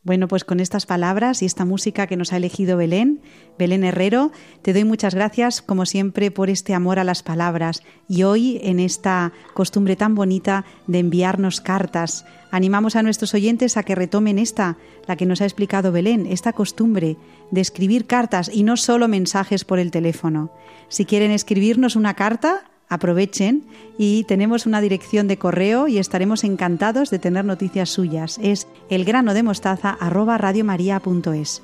[0.05, 3.21] Bueno, pues con estas palabras y esta música que nos ha elegido Belén,
[3.59, 4.31] Belén Herrero,
[4.63, 8.81] te doy muchas gracias, como siempre, por este amor a las palabras y hoy en
[8.81, 12.25] esta costumbre tan bonita de enviarnos cartas.
[12.53, 16.53] Animamos a nuestros oyentes a que retomen esta, la que nos ha explicado Belén, esta
[16.53, 17.17] costumbre
[17.51, 20.53] de escribir cartas y no solo mensajes por el teléfono.
[20.89, 23.65] Si quieren escribirnos una carta, aprovechen
[23.99, 28.39] y tenemos una dirección de correo y estaremos encantados de tener noticias suyas.
[28.43, 31.63] Es elgranodemostaza@radiomaria.es.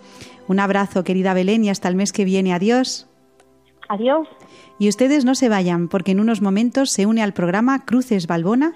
[0.49, 2.53] Un abrazo, querida Belén, y hasta el mes que viene.
[2.53, 3.07] Adiós.
[3.89, 4.27] Adiós.
[4.79, 8.75] Y ustedes no se vayan, porque en unos momentos se une al programa Cruces Balbona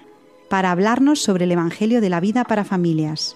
[0.49, 3.35] para hablarnos sobre el Evangelio de la vida para familias.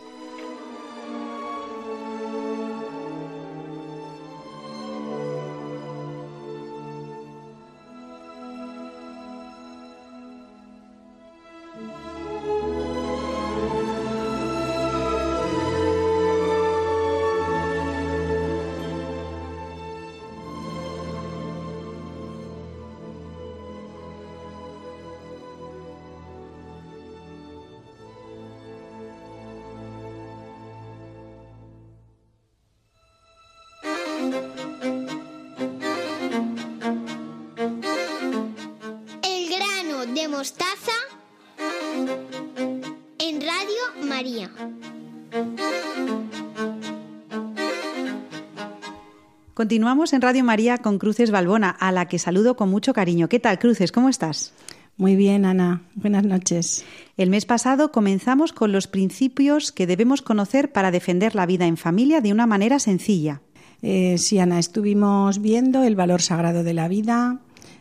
[49.62, 53.30] Continuamos en Radio María con Cruces Balbona, a la que saludo con mucho cariño.
[53.30, 53.92] ¿Qué tal, Cruces?
[53.92, 54.54] ¿Cómo estás?
[54.98, 55.84] Muy bien, Ana.
[55.94, 56.84] Buenas noches.
[57.16, 61.78] El mes pasado comenzamos con los principios que debemos conocer para defender la vida en
[61.78, 63.42] familia de una manera sencilla.
[63.82, 67.40] Eh, sí, Ana, estuvimos viendo el valor sagrado de la vida,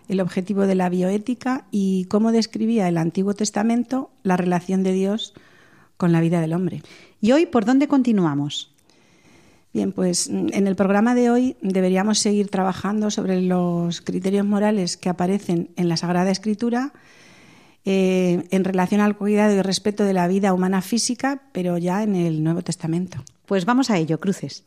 [0.09, 5.35] el objetivo de la bioética y cómo describía el Antiguo Testamento la relación de Dios
[5.97, 6.83] con la vida del hombre.
[7.21, 8.73] ¿Y hoy por dónde continuamos?
[9.73, 14.97] Bien, pues mm, en el programa de hoy deberíamos seguir trabajando sobre los criterios morales
[14.97, 16.93] que aparecen en la Sagrada Escritura
[17.85, 22.15] eh, en relación al cuidado y respeto de la vida humana física, pero ya en
[22.15, 23.23] el Nuevo Testamento.
[23.47, 24.65] Pues vamos a ello, cruces.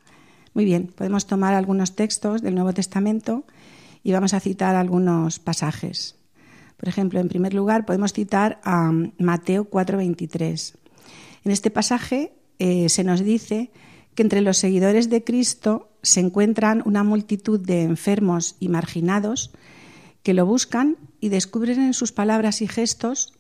[0.54, 3.44] Muy bien, podemos tomar algunos textos del Nuevo Testamento
[4.04, 6.16] y vamos a citar algunos pasajes.
[6.78, 10.76] Por ejemplo, en primer lugar, podemos citar a Mateo 4:23.
[11.46, 13.72] En este pasaje eh, se nos dice
[14.16, 19.52] que entre los seguidores de Cristo se encuentran una multitud de enfermos y marginados
[20.22, 23.34] que lo buscan y descubren en sus palabras y gestos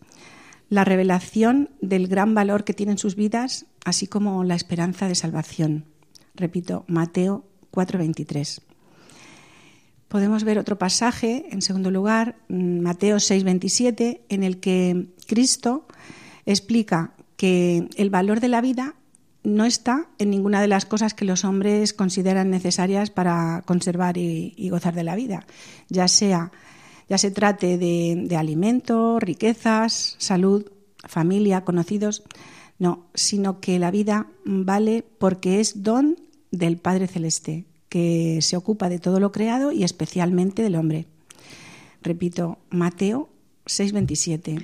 [0.69, 5.92] la revelación del gran valor que tienen sus vidas, así como la esperanza de salvación.
[6.35, 8.61] Repito, Mateo 4:23.
[10.07, 15.87] Podemos ver otro pasaje, en segundo lugar, Mateo 6:27, en el que Cristo
[16.45, 18.95] explica que el valor de la vida
[19.43, 24.69] no está en ninguna de las cosas que los hombres consideran necesarias para conservar y,
[24.69, 25.45] gozar de la vida,
[25.89, 26.51] ya sea
[27.09, 30.71] ya se trate de, de alimento, riquezas, salud,
[31.05, 32.23] familia, conocidos,
[32.83, 36.17] no, sino que la vida vale porque es don
[36.51, 41.07] del Padre Celeste, que se ocupa de todo lo creado y especialmente del hombre.
[42.01, 43.29] Repito, Mateo
[43.65, 44.61] 6:27.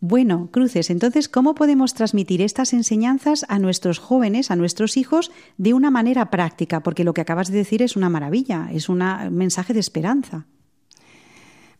[0.00, 5.74] Bueno, Cruces, entonces, ¿cómo podemos transmitir estas enseñanzas a nuestros jóvenes, a nuestros hijos, de
[5.74, 6.82] una manera práctica?
[6.82, 10.46] Porque lo que acabas de decir es una maravilla, es un mensaje de esperanza.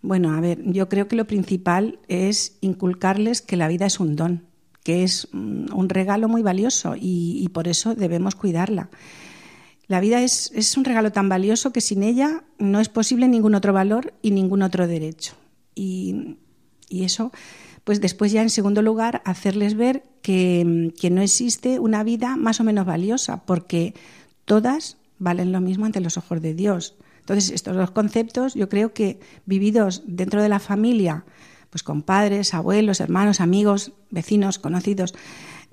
[0.03, 4.17] Bueno, a ver, yo creo que lo principal es inculcarles que la vida es un
[4.17, 4.48] don,
[4.85, 8.91] que es mm, un regalo muy valioso y, por eso debemos cuidarla.
[9.87, 13.55] La vida es, es, un regalo tan valioso que sin ella no es posible ningún
[13.55, 15.35] otro valor y ningún otro derecho.
[15.75, 16.37] Y,
[16.89, 17.33] y eso
[17.89, 20.63] pues después ya en segundo lugar hacerles ver que,
[21.11, 23.95] no existe una vida más o menos valiosa, porque
[24.45, 26.97] todas valen lo mismo ante los ojos de Dios.
[27.21, 31.25] Entonces, estos dos conceptos yo creo que vividos dentro de la familia,
[31.71, 35.15] pues con padres, abuelos, hermanos, amigos, vecinos, conocidos,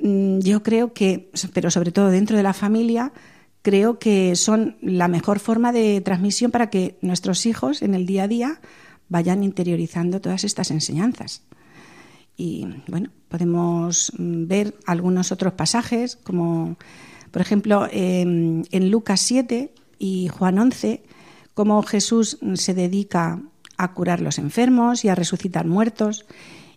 [0.01, 3.13] mm, yo creo que, pero sobre todo dentro de la familia,
[3.61, 8.23] creo que son la mejor forma de transmisión para que nuestros hijos en el día
[8.23, 8.61] a día
[9.09, 11.43] vayan interiorizando todas estas enseñanzas.
[12.37, 16.77] Y bueno, podemos mm, ver algunos otros pasajes, como
[17.31, 21.03] por ejemplo en Lucas 7 y Juan 11,
[21.53, 23.41] cómo Jesús se dedica
[23.77, 26.25] a curar los enfermos y a resucitar muertos,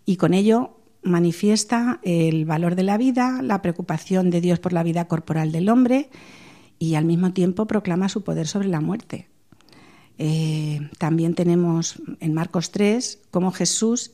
[0.05, 4.83] y con ello manifiesta el valor de la vida, la preocupación de Dios por la
[4.83, 6.11] vida corporal del hombre
[6.79, 9.29] y al mismo tiempo proclama su poder sobre la muerte.
[10.19, 14.13] Eh, también tenemos en Marcos 3 cómo Jesús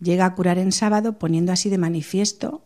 [0.00, 2.64] llega a curar en sábado poniendo así de manifiesto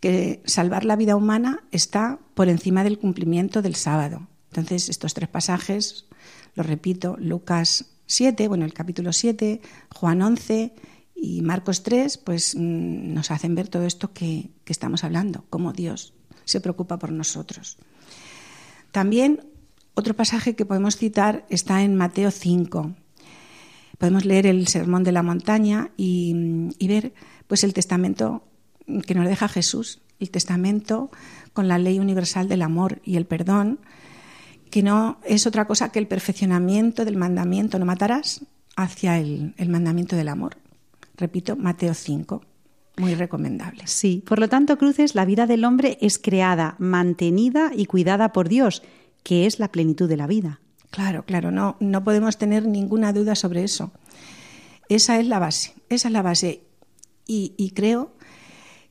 [0.00, 4.26] que salvar la vida humana está por encima del cumplimiento del sábado.
[4.50, 6.06] Entonces, estos tres pasajes,
[6.54, 9.60] lo repito, Lucas 7, bueno, el capítulo 7,
[9.94, 10.74] Juan 11
[11.14, 15.72] y Marcos 3, pues mm, nos hacen ver todo esto que, que estamos hablando, cómo
[15.72, 17.78] Dios se preocupa por nosotros.
[18.92, 19.40] También
[19.94, 22.94] otro pasaje que podemos citar está en Mateo 5,
[23.98, 27.14] podemos leer el Sermón de la Montaña y, ver
[27.46, 28.44] pues el testamento
[29.06, 31.10] que nos deja Jesús, el testamento
[31.52, 33.80] con la ley universal del amor y el perdón,
[34.70, 38.44] que no es otra cosa que el perfeccionamiento del mandamiento no matarás
[38.76, 40.56] hacia el, el mandamiento del amor.
[41.16, 42.42] Repito, Mateo 5
[42.98, 43.82] muy recomendable.
[43.86, 48.48] Sí, por lo tanto, Cruces, la vida del hombre es creada, mantenida y cuidada por
[48.48, 48.82] Dios,
[49.22, 50.60] que es la plenitud de la vida.
[50.90, 53.92] Claro, claro, no, no podemos tener ninguna duda sobre eso.
[54.88, 56.62] Esa es la base, esa es la base.
[57.28, 58.12] Y, creo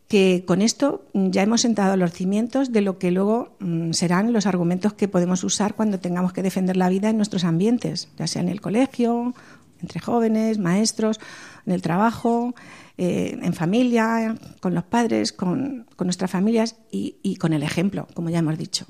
[0.07, 4.45] que con esto ya hemos sentado los cimientos de lo que luego mm, serán los
[4.45, 8.41] argumentos que podemos usar cuando tengamos que defender la vida en nuestros ambientes, ya sea
[8.41, 9.33] en el colegio,
[9.81, 11.19] entre jóvenes, maestros,
[11.65, 12.53] en el trabajo,
[12.97, 18.39] eh, en familia, con los padres, con, nuestras familias y con el ejemplo, como ya
[18.39, 18.85] hemos dicho.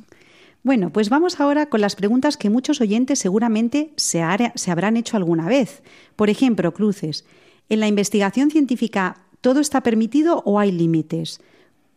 [0.66, 5.46] Bueno, pues vamos ahora con las preguntas que muchos oyentes seguramente se, habrán hecho alguna
[5.46, 5.84] vez.
[6.16, 7.24] Por ejemplo, Cruces,
[7.70, 11.40] ¿en la investigación científica todo está permitido o hay límites?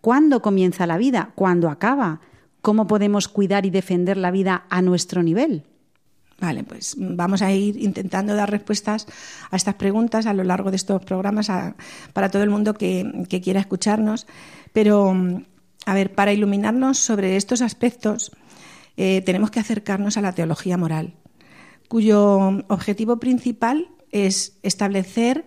[0.03, 1.33] ¿Cuándo comienza la vida?
[1.35, 2.21] ¿Cuándo acaba?
[2.61, 5.65] ¿Cómo podemos cuidar y defender la vida a nuestro nivel?
[6.39, 9.07] Vale, pues vamos a ir intentando dar respuestas
[9.51, 11.51] a estas preguntas a lo largo de estos programas
[12.13, 14.27] para todo el mundo que, quiera escucharnos.
[14.75, 15.17] Pero,
[15.87, 18.31] a ver, para iluminarnos sobre estos aspectos,
[18.99, 21.15] eh, tenemos que acercarnos a la teología moral,
[21.89, 25.47] cuyo objetivo principal es establecer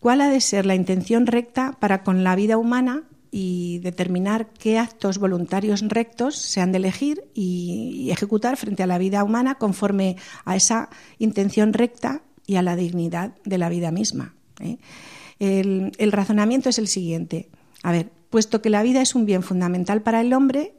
[0.00, 4.78] cuál ha de ser la intención recta para con la vida humana y determinar qué
[4.78, 10.16] actos voluntarios rectos se han de elegir y, ejecutar frente a la vida humana conforme
[10.44, 10.88] a esa
[11.18, 14.34] intención recta y a la dignidad de la vida misma.
[14.60, 14.78] ¿eh?
[15.38, 17.50] El, el razonamiento es el siguiente.
[17.82, 20.72] A ver, puesto que la vida es un bien fundamental para el hombre,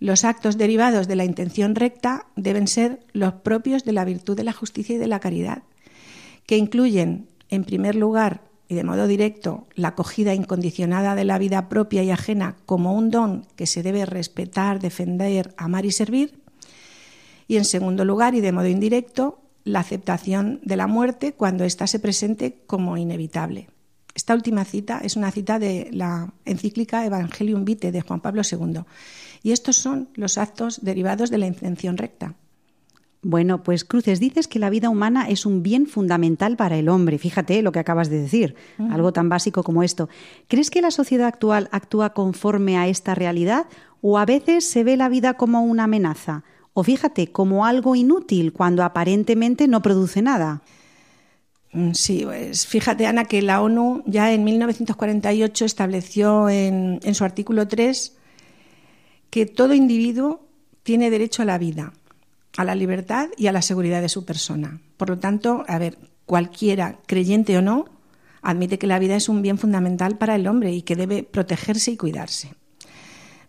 [0.00, 4.44] los actos derivados de la intención recta deben ser los propios de la virtud de
[4.44, 5.62] la justicia y de la caridad,
[6.46, 11.68] que incluyen, en primer lugar y de modo directo, la acogida incondicionada de la vida
[11.68, 16.40] propia y ajena como un don que se debe respetar, defender, amar y servir,
[17.48, 21.88] y en segundo lugar y de modo indirecto, la aceptación de la muerte cuando ésta
[21.88, 23.68] se presente como inevitable.
[24.14, 28.82] Esta última cita es una cita de la encíclica Evangelium Vitae de Juan Pablo II
[29.42, 32.36] y estos son los actos derivados de la intención recta.
[33.22, 37.18] Bueno, pues Cruces, dices que la vida humana es un bien fundamental para el hombre.
[37.18, 38.54] Fíjate lo que acabas de decir,
[38.90, 40.08] algo tan básico como esto.
[40.48, 43.66] ¿Crees que la sociedad actual actúa conforme a esta realidad
[44.00, 46.44] o a veces se ve la vida como una amenaza?
[46.72, 50.62] O fíjate, como algo inútil cuando aparentemente no produce nada.
[51.72, 57.24] Mm, sí, pues fíjate, Ana, que la ONU ya en 1948 estableció en, en su
[57.24, 58.16] artículo 3
[59.28, 60.40] que todo individuo
[60.82, 61.92] tiene derecho a la vida,
[62.56, 64.80] a la libertad y a la seguridad de su persona.
[64.96, 67.86] Por lo tanto, a ver, cualquiera, creyente o no,
[68.42, 71.92] Admite que la vida es un bien fundamental para el hombre y que debe protegerse
[71.92, 72.54] y cuidarse.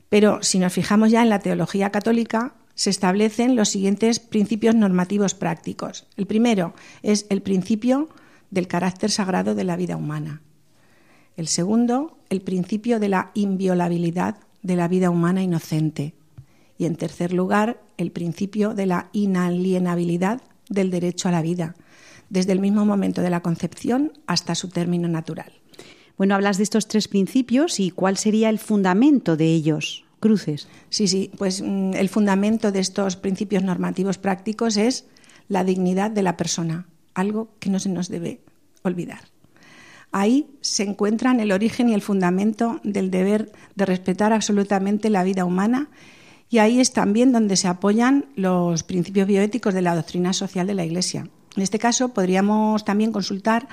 [0.10, 5.34] Pero si nos fijamos ya en la teología católica, se establecen los siguientes principios normativos
[5.34, 6.08] prácticos.
[6.18, 6.74] El primero
[7.04, 8.10] es el principio
[8.50, 10.42] del carácter sagrado de la vida humana.
[11.38, 16.14] El segundo, el principio de la inviolabilidad de la vida humana inocente.
[16.82, 21.76] Y en tercer lugar, el principio de la inalienabilidad del derecho a la vida,
[22.32, 25.52] desde el mismo momento de la concepción hasta su término natural.
[26.18, 30.68] Bueno, hablas de estos tres principios y cuál sería el fundamento de ellos, Cruces.
[30.90, 35.06] Sí, sí, pues mm, el fundamento de estos principios normativos prácticos es
[35.50, 38.42] la dignidad de la persona, algo que no se nos debe
[38.82, 39.22] olvidar.
[40.12, 45.46] Ahí se encuentran el origen y el fundamento del deber de respetar absolutamente la vida
[45.46, 45.92] humana
[46.52, 50.76] y ahí es también donde se apoyan los principios bioéticos de la doctrina social de
[50.76, 51.30] la Iglesia.
[51.56, 53.70] En este caso podríamos también consultar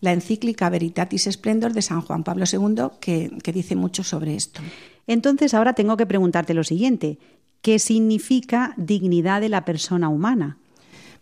[0.00, 4.60] la encíclica Veritatis Splendor de San Juan Pablo II, que, que dice mucho sobre esto.
[5.08, 7.18] Entonces ahora tengo que preguntarte lo siguiente.
[7.60, 10.58] ¿Qué significa dignidad de la persona humana?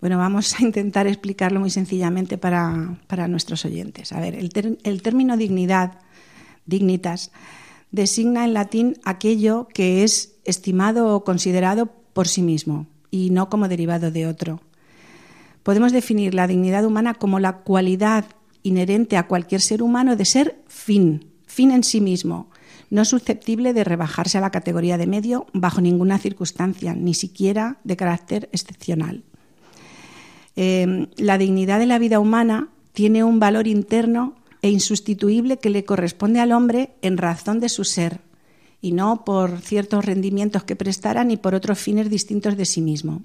[0.02, 2.96] Bueno, vamos a intentar explicarlo muy sencillamente para,
[3.26, 4.12] nuestros oyentes.
[4.12, 5.98] A ver, el, el término dignidad,
[6.66, 7.32] dignitas,
[7.92, 13.68] designa en latín aquello que es estimado o considerado por sí mismo y no como
[13.68, 14.60] derivado de otro.
[15.62, 18.24] Podemos definir la dignidad humana como la cualidad
[18.62, 22.50] inherente a cualquier ser humano de ser fin, fin en sí mismo,
[22.90, 27.96] no susceptible de rebajarse a la categoría de medio bajo ninguna circunstancia, ni siquiera de
[27.96, 29.22] carácter excepcional.
[30.56, 35.84] Em, la dignidad de la vida humana tiene un valor interno e insustituible que le
[35.84, 38.20] corresponde al hombre en razón de su ser,
[38.80, 43.22] y no por ciertos rendimientos que prestara ni por otros fines distintos de sí mismo.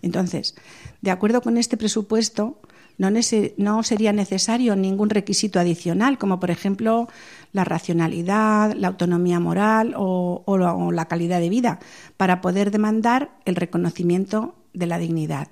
[0.00, 0.54] Entonces,
[1.00, 2.60] de acuerdo con este presupuesto,
[2.98, 3.08] no,
[3.56, 7.08] no, sería necesario ningún requisito adicional, como por ejemplo
[7.52, 11.78] la racionalidad, la autonomía moral o la calidad de vida,
[12.16, 15.48] para poder demandar el reconocimiento de la dignidad.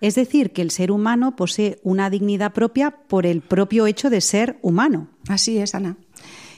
[0.00, 4.20] Es decir, que el ser humano posee una dignidad propia por el propio hecho de
[4.20, 5.08] ser humano.
[5.28, 5.96] Así es, Ana.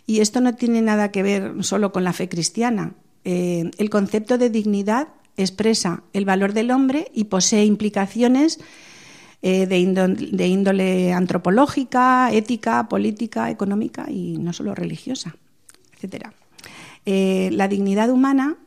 [0.07, 2.95] Y esto no tiene nada que ver solo con la fe cristiana.
[3.24, 8.61] Eh, el concepto de dignidad expresa el valor del hombre y posee implicaciones
[9.43, 9.78] eh, de,
[10.49, 15.34] índole, antropológica, ética, política, económica y no solo religiosa,
[15.99, 16.26] etc.
[17.07, 18.59] Eh, la dignidad humana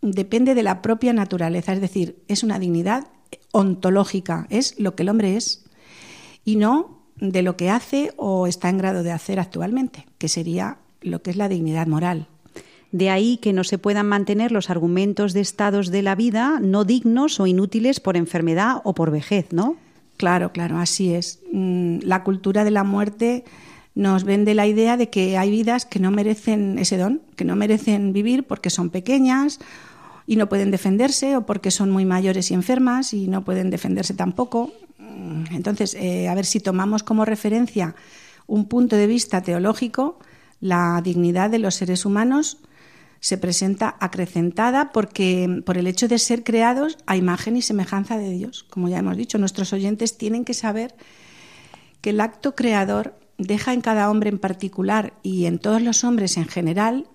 [0.00, 3.08] depende de la propia naturaleza, es decir, es una dignidad
[3.52, 5.64] ontológica, es lo que el hombre es,
[6.44, 10.78] y no de lo que hace o está en grado de hacer actualmente, que sería
[11.00, 12.26] lo que es la dignidad moral.
[12.90, 16.84] De ahí que no se puedan mantener los argumentos de estados de la vida no
[16.84, 19.76] dignos o inútiles por enfermedad o por vejez, ¿no?
[20.16, 21.40] Claro, claro, así es.
[21.52, 23.44] Mm, la cultura de la muerte
[23.94, 27.56] nos vende la idea de que hay vidas que no merecen ese don, que no
[27.56, 29.58] merecen vivir porque son pequeñas
[30.26, 34.14] y no pueden defenderse o porque son muy mayores y enfermas y no pueden defenderse
[34.14, 34.72] tampoco.
[35.50, 37.94] Entonces, eh, a ver si tomamos como referencia
[38.46, 40.18] un punto de vista teológico,
[40.60, 42.58] la dignidad de los seres humanos
[43.20, 48.30] se presenta acrecentada porque por el hecho de ser creados a imagen y semejanza de
[48.30, 48.64] Dios.
[48.68, 50.94] Como ya hemos dicho, nuestros oyentes tienen que saber
[52.00, 56.36] que el acto creador deja en cada hombre en particular y en todos los hombres
[56.36, 57.06] en general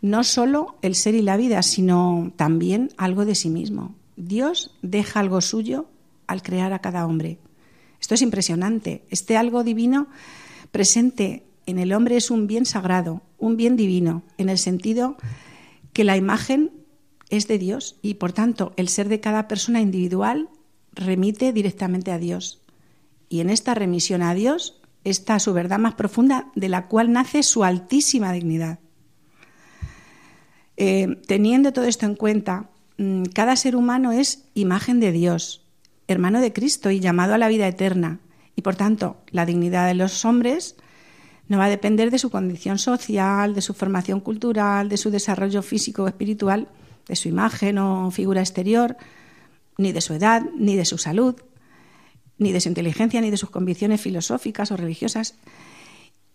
[0.00, 3.94] no solo el ser y la vida, sino también algo de sí mismo.
[4.16, 5.86] Dios deja algo suyo
[6.26, 7.38] al crear a cada hombre.
[8.00, 9.04] Esto es impresionante.
[9.10, 10.08] Este algo divino
[10.70, 15.16] presente en el hombre es un bien sagrado, un bien divino, en el sentido
[15.92, 16.70] que la imagen
[17.30, 20.48] es de Dios y por tanto el ser de cada persona individual
[20.92, 22.62] remite directamente a Dios.
[23.28, 27.42] Y en esta remisión a Dios está su verdad más profunda de la cual nace
[27.42, 28.78] su altísima dignidad.
[30.80, 35.62] Eh, teniendo todo esto en cuenta, mm, cada ser humano es imagen de Dios,
[36.06, 38.20] hermano de Cristo y llamado a la vida eterna.
[38.54, 40.76] Y por tanto, la dignidad de los hombres
[41.48, 45.62] no va a depender de su condición social, de su formación cultural, de su desarrollo
[45.62, 46.68] físico o espiritual,
[47.08, 48.96] de su imagen o figura exterior,
[49.78, 51.34] ni de su edad, ni de su salud,
[52.38, 55.34] ni de su inteligencia, ni de sus convicciones filosóficas o religiosas.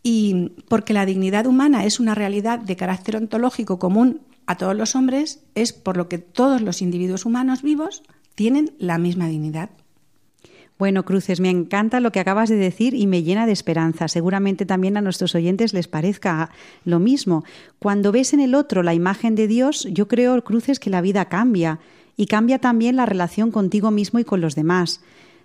[0.02, 4.96] Y porque la dignidad humana es una realidad de carácter ontológico común a todos los
[4.96, 8.04] hombres es por lo que todos los individuos humanos vivos
[8.36, 9.70] tienen la misma dignidad.
[10.80, 14.08] Bueno, Cruces, me encanta lo que acabas de decir y me llena de esperanza.
[14.08, 16.50] Seguramente también a nuestros oyentes les parezca
[16.84, 17.44] lo mismo.
[17.80, 21.26] Cuando ves en el otro la imagen de Dios, yo creo, Cruces, que la vida
[21.26, 21.80] cambia
[22.18, 25.02] y cambia también la relación contigo mismo y con los demás.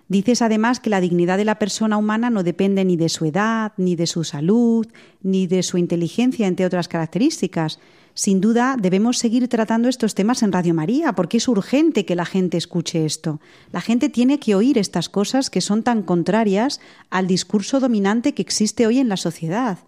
[0.07, 3.73] Dices además que la dignidad de la persona humana no depende ni de su edad,
[3.77, 4.87] ni de su salud,
[5.21, 7.79] ni de su inteligencia, entre otras características.
[8.13, 12.25] Sin duda debemos seguir tratando estos temas en Radio María, porque es urgente que la
[12.25, 13.39] gente escuche esto.
[13.71, 18.41] La gente tiene que oír estas cosas que son tan contrarias al discurso dominante que
[18.41, 19.79] existe hoy en la sociedad.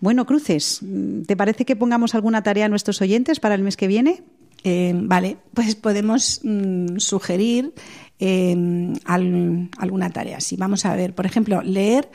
[0.00, 0.80] Bueno, Cruces,
[1.26, 4.22] ¿te parece que pongamos alguna tarea a nuestros oyentes para el mes que viene?
[4.64, 7.72] Eh, vale, pues podemos mm, sugerir
[8.18, 10.40] eh, alguna tarea.
[10.40, 12.10] Si vamos a ver, por ejemplo, leer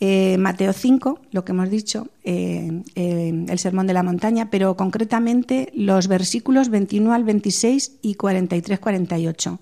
[0.00, 6.08] eh, Mateo 5, lo que hemos dicho, el Sermón de la Montaña, pero concretamente los
[6.08, 9.58] versículos 21 al 26 y 43-48,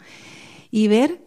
[0.71, 1.21] y ver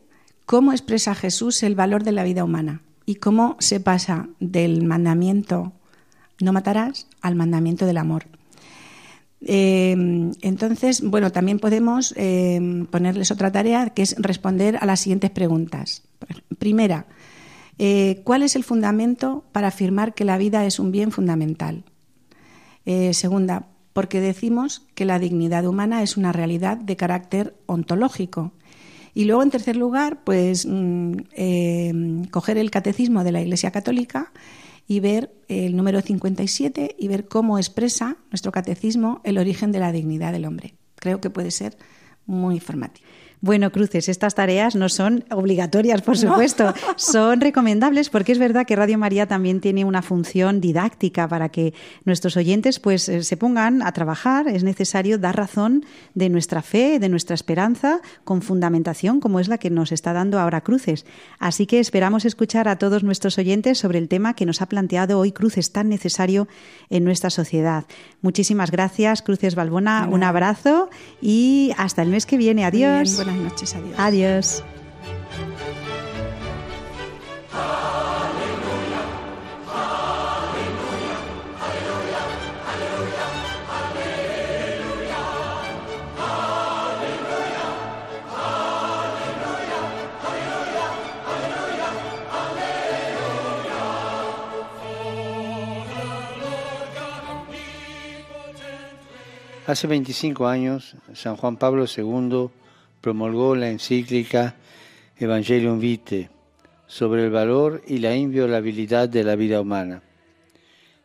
[0.46, 5.74] cómo expresa Jesús el valor de la vida humana y cómo se pasa del mandamiento
[6.40, 8.26] no matarás al mandamiento del amor.
[9.40, 16.04] Entonces, bueno, también podemos em, ponerles otra tarea que es responder a las siguientes preguntas.
[16.58, 17.06] Primera,
[17.78, 21.84] eh, ¿cuál es el fundamento para afirmar que la vida es un bien fundamental?
[22.86, 28.54] Eh, segunda, porque decimos que la dignidad humana es una realidad de carácter ontológico.
[29.14, 34.32] Y luego, en tercer lugar, pues mm, em, coger el catecismo de la Iglesia Católica
[34.88, 39.92] y ver el número 57 y ver cómo expresa nuestro catecismo el origen de la
[39.92, 40.76] dignidad del hombre.
[40.96, 41.78] Creo que puede ser
[42.26, 43.08] muy informativo.
[43.40, 48.76] Bueno, Cruces, estas tareas no son obligatorias, por supuesto, son recomendables porque es verdad que
[48.76, 51.74] Radio María también tiene una función didáctica para que
[52.04, 54.48] nuestros oyentes pues eh, se pongan a trabajar.
[54.48, 55.86] Es necesario dar razón
[56.16, 60.40] de nuestra fe, de nuestra esperanza, con fundamentación como es la que nos está dando
[60.40, 61.06] ahora Cruces.
[61.38, 65.20] Así que esperamos escuchar a todos nuestros oyentes sobre el tema que nos ha planteado
[65.20, 66.48] hoy Cruces tan necesario
[66.90, 67.86] en nuestra sociedad.
[68.22, 70.08] Muchísimas gracias, Cruces Balbona.
[70.12, 70.90] Un abrazo
[71.22, 72.66] y hasta el mes que viene.
[72.66, 73.76] Adiós buenas noches.
[73.76, 74.00] Adiós.
[74.00, 74.64] Adiós.
[99.66, 102.50] Hace 25 años, San Juan Pablo II
[103.02, 104.56] promulgó la encíclica
[105.18, 106.30] Evangelium Vitae
[106.88, 110.02] sobre el valor y la inviolabilidad de la vida humana.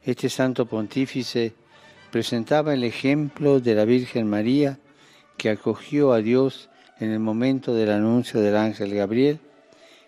[0.04, 1.54] Este santo pontífice
[2.10, 4.78] presentaba el ejemplo de la Virgen María
[5.36, 6.68] que acogió a Dios
[7.00, 9.40] en el momento del anuncio del ángel Gabriel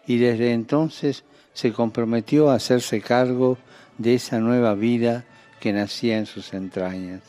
[0.07, 3.59] y desde entonces se comprometió a hacerse cargo
[3.99, 5.25] de esa nueva vida
[5.61, 7.23] que nacía en sus entrañas.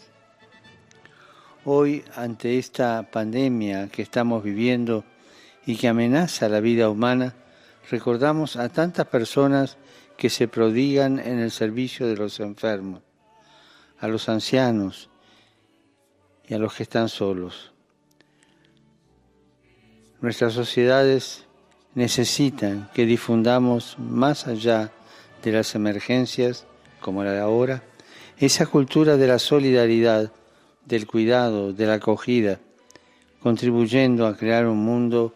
[1.67, 5.03] Hoy, ante esta pandemia que estamos viviendo
[5.65, 7.33] y que amenaza la vida humana,
[7.89, 9.79] recordamos a tantas personas
[10.15, 13.01] que se prodigan en el servicio de los enfermos,
[13.99, 15.09] a los ancianos
[16.47, 17.73] y a los que están solos.
[20.21, 21.47] Nuestras sociedades
[21.95, 24.91] necesitan que difundamos más allá
[25.43, 26.67] de las emergencias,
[27.01, 27.81] como la de ahora,
[28.37, 30.31] esa cultura de la solidaridad
[30.85, 32.59] del cuidado, de la acogida,
[33.41, 35.33] contribuyendo a crear un mundo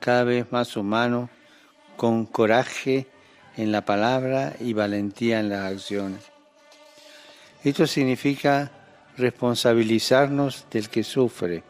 [0.00, 1.30] cada vez más humano,
[1.96, 3.06] con coraje
[3.56, 6.22] en la palabra y valentía en las acciones.
[7.62, 8.72] Esto significa
[9.16, 11.62] responsabilizarnos del que sufre,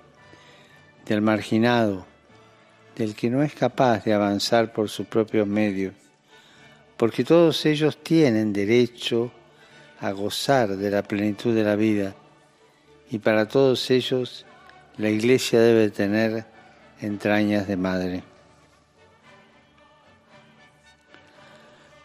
[1.05, 2.07] del marginado,
[2.97, 5.95] del que no es capaz de avanzar por sus propios medios,
[6.97, 9.33] porque todos ellos tienen derecho
[10.01, 12.15] a gozar de la plenitud de la vida
[13.13, 14.47] y para todos ellos
[14.97, 16.47] la Iglesia debe tener
[16.99, 18.25] entrañas de madre.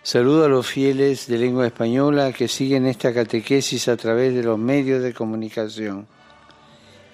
[0.03, 4.59] Saludo a los fieles de lengua española que siguen esta catequesis a través de los
[4.59, 6.07] medios de comunicación.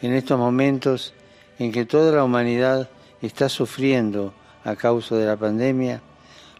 [0.01, 1.13] En estos momentos
[1.59, 2.89] en que toda la humanidad
[3.21, 4.33] está sufriendo
[4.63, 6.01] a causa de la pandemia,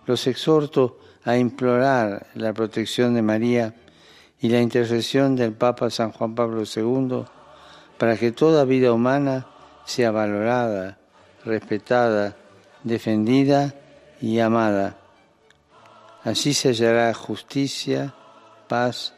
[0.06, 3.74] los exhorto a implorar la protección de María
[4.44, 7.24] y la intercesión del Papa San Juan Pablo II
[7.98, 9.48] para que toda vida humana
[9.86, 10.98] sea valorada,
[11.46, 12.36] respetada,
[12.84, 13.74] defendida
[14.20, 14.98] y amada.
[16.26, 18.14] Así se hallará justicia,
[18.68, 19.14] paz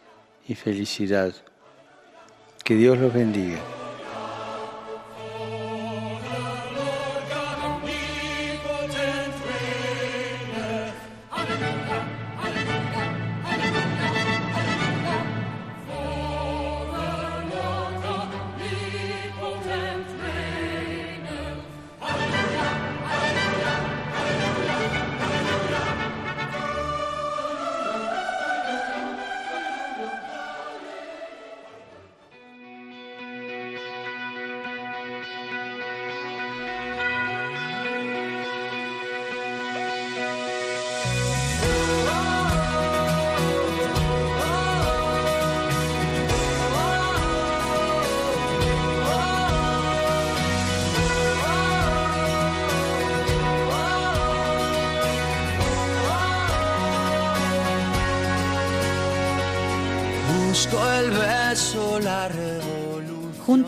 [0.48, 1.34] y felicidad.
[2.64, 3.85] Que Dios los bendiga.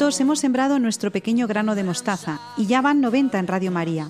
[0.08, 4.08] Hemos sembrado nuestro pequeño grano de mostaza y ya van 90 en Radio María.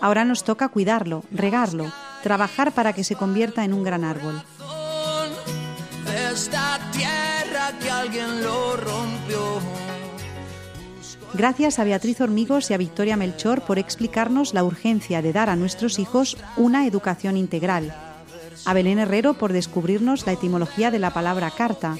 [0.00, 4.40] Ahora nos toca cuidarlo, regarlo, trabajar para que se convierta en un gran árbol.
[11.34, 15.56] Gracias a Beatriz Hormigos y a Victoria Melchor por explicarnos la urgencia de dar a
[15.56, 17.92] nuestros hijos una educación integral.
[18.64, 21.96] A Belén Herrero por descubrirnos la etimología de la palabra carta.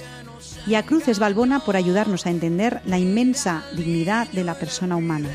[0.67, 5.29] Y a Cruces Balbona por ayudarnos a entender la inmensa dignidad de la persona humana.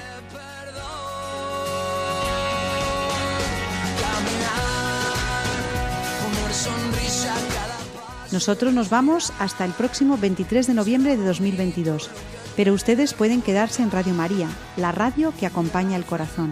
[8.31, 12.09] Nosotros nos vamos hasta el próximo 23 de noviembre de 2022,
[12.55, 16.51] pero ustedes pueden quedarse en Radio María, la radio que acompaña el corazón.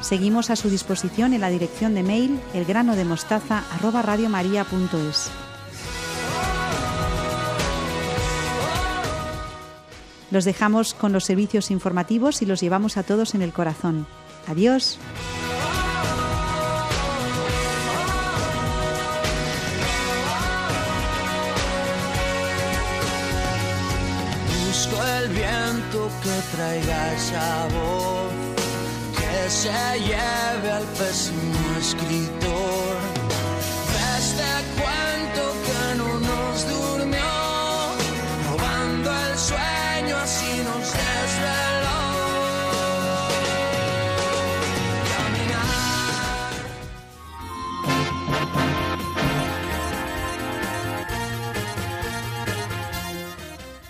[0.00, 5.47] Seguimos a su disposición en la dirección de mail elgranodemostaza@radiomaria.es.
[10.30, 14.06] Los dejamos con los servicios informativos y los llevamos a todos en el corazón.
[14.46, 14.98] Adiós.
[24.66, 28.32] Busco el viento que traiga esa voz,
[29.18, 33.17] que se lleve al pésimo escritor.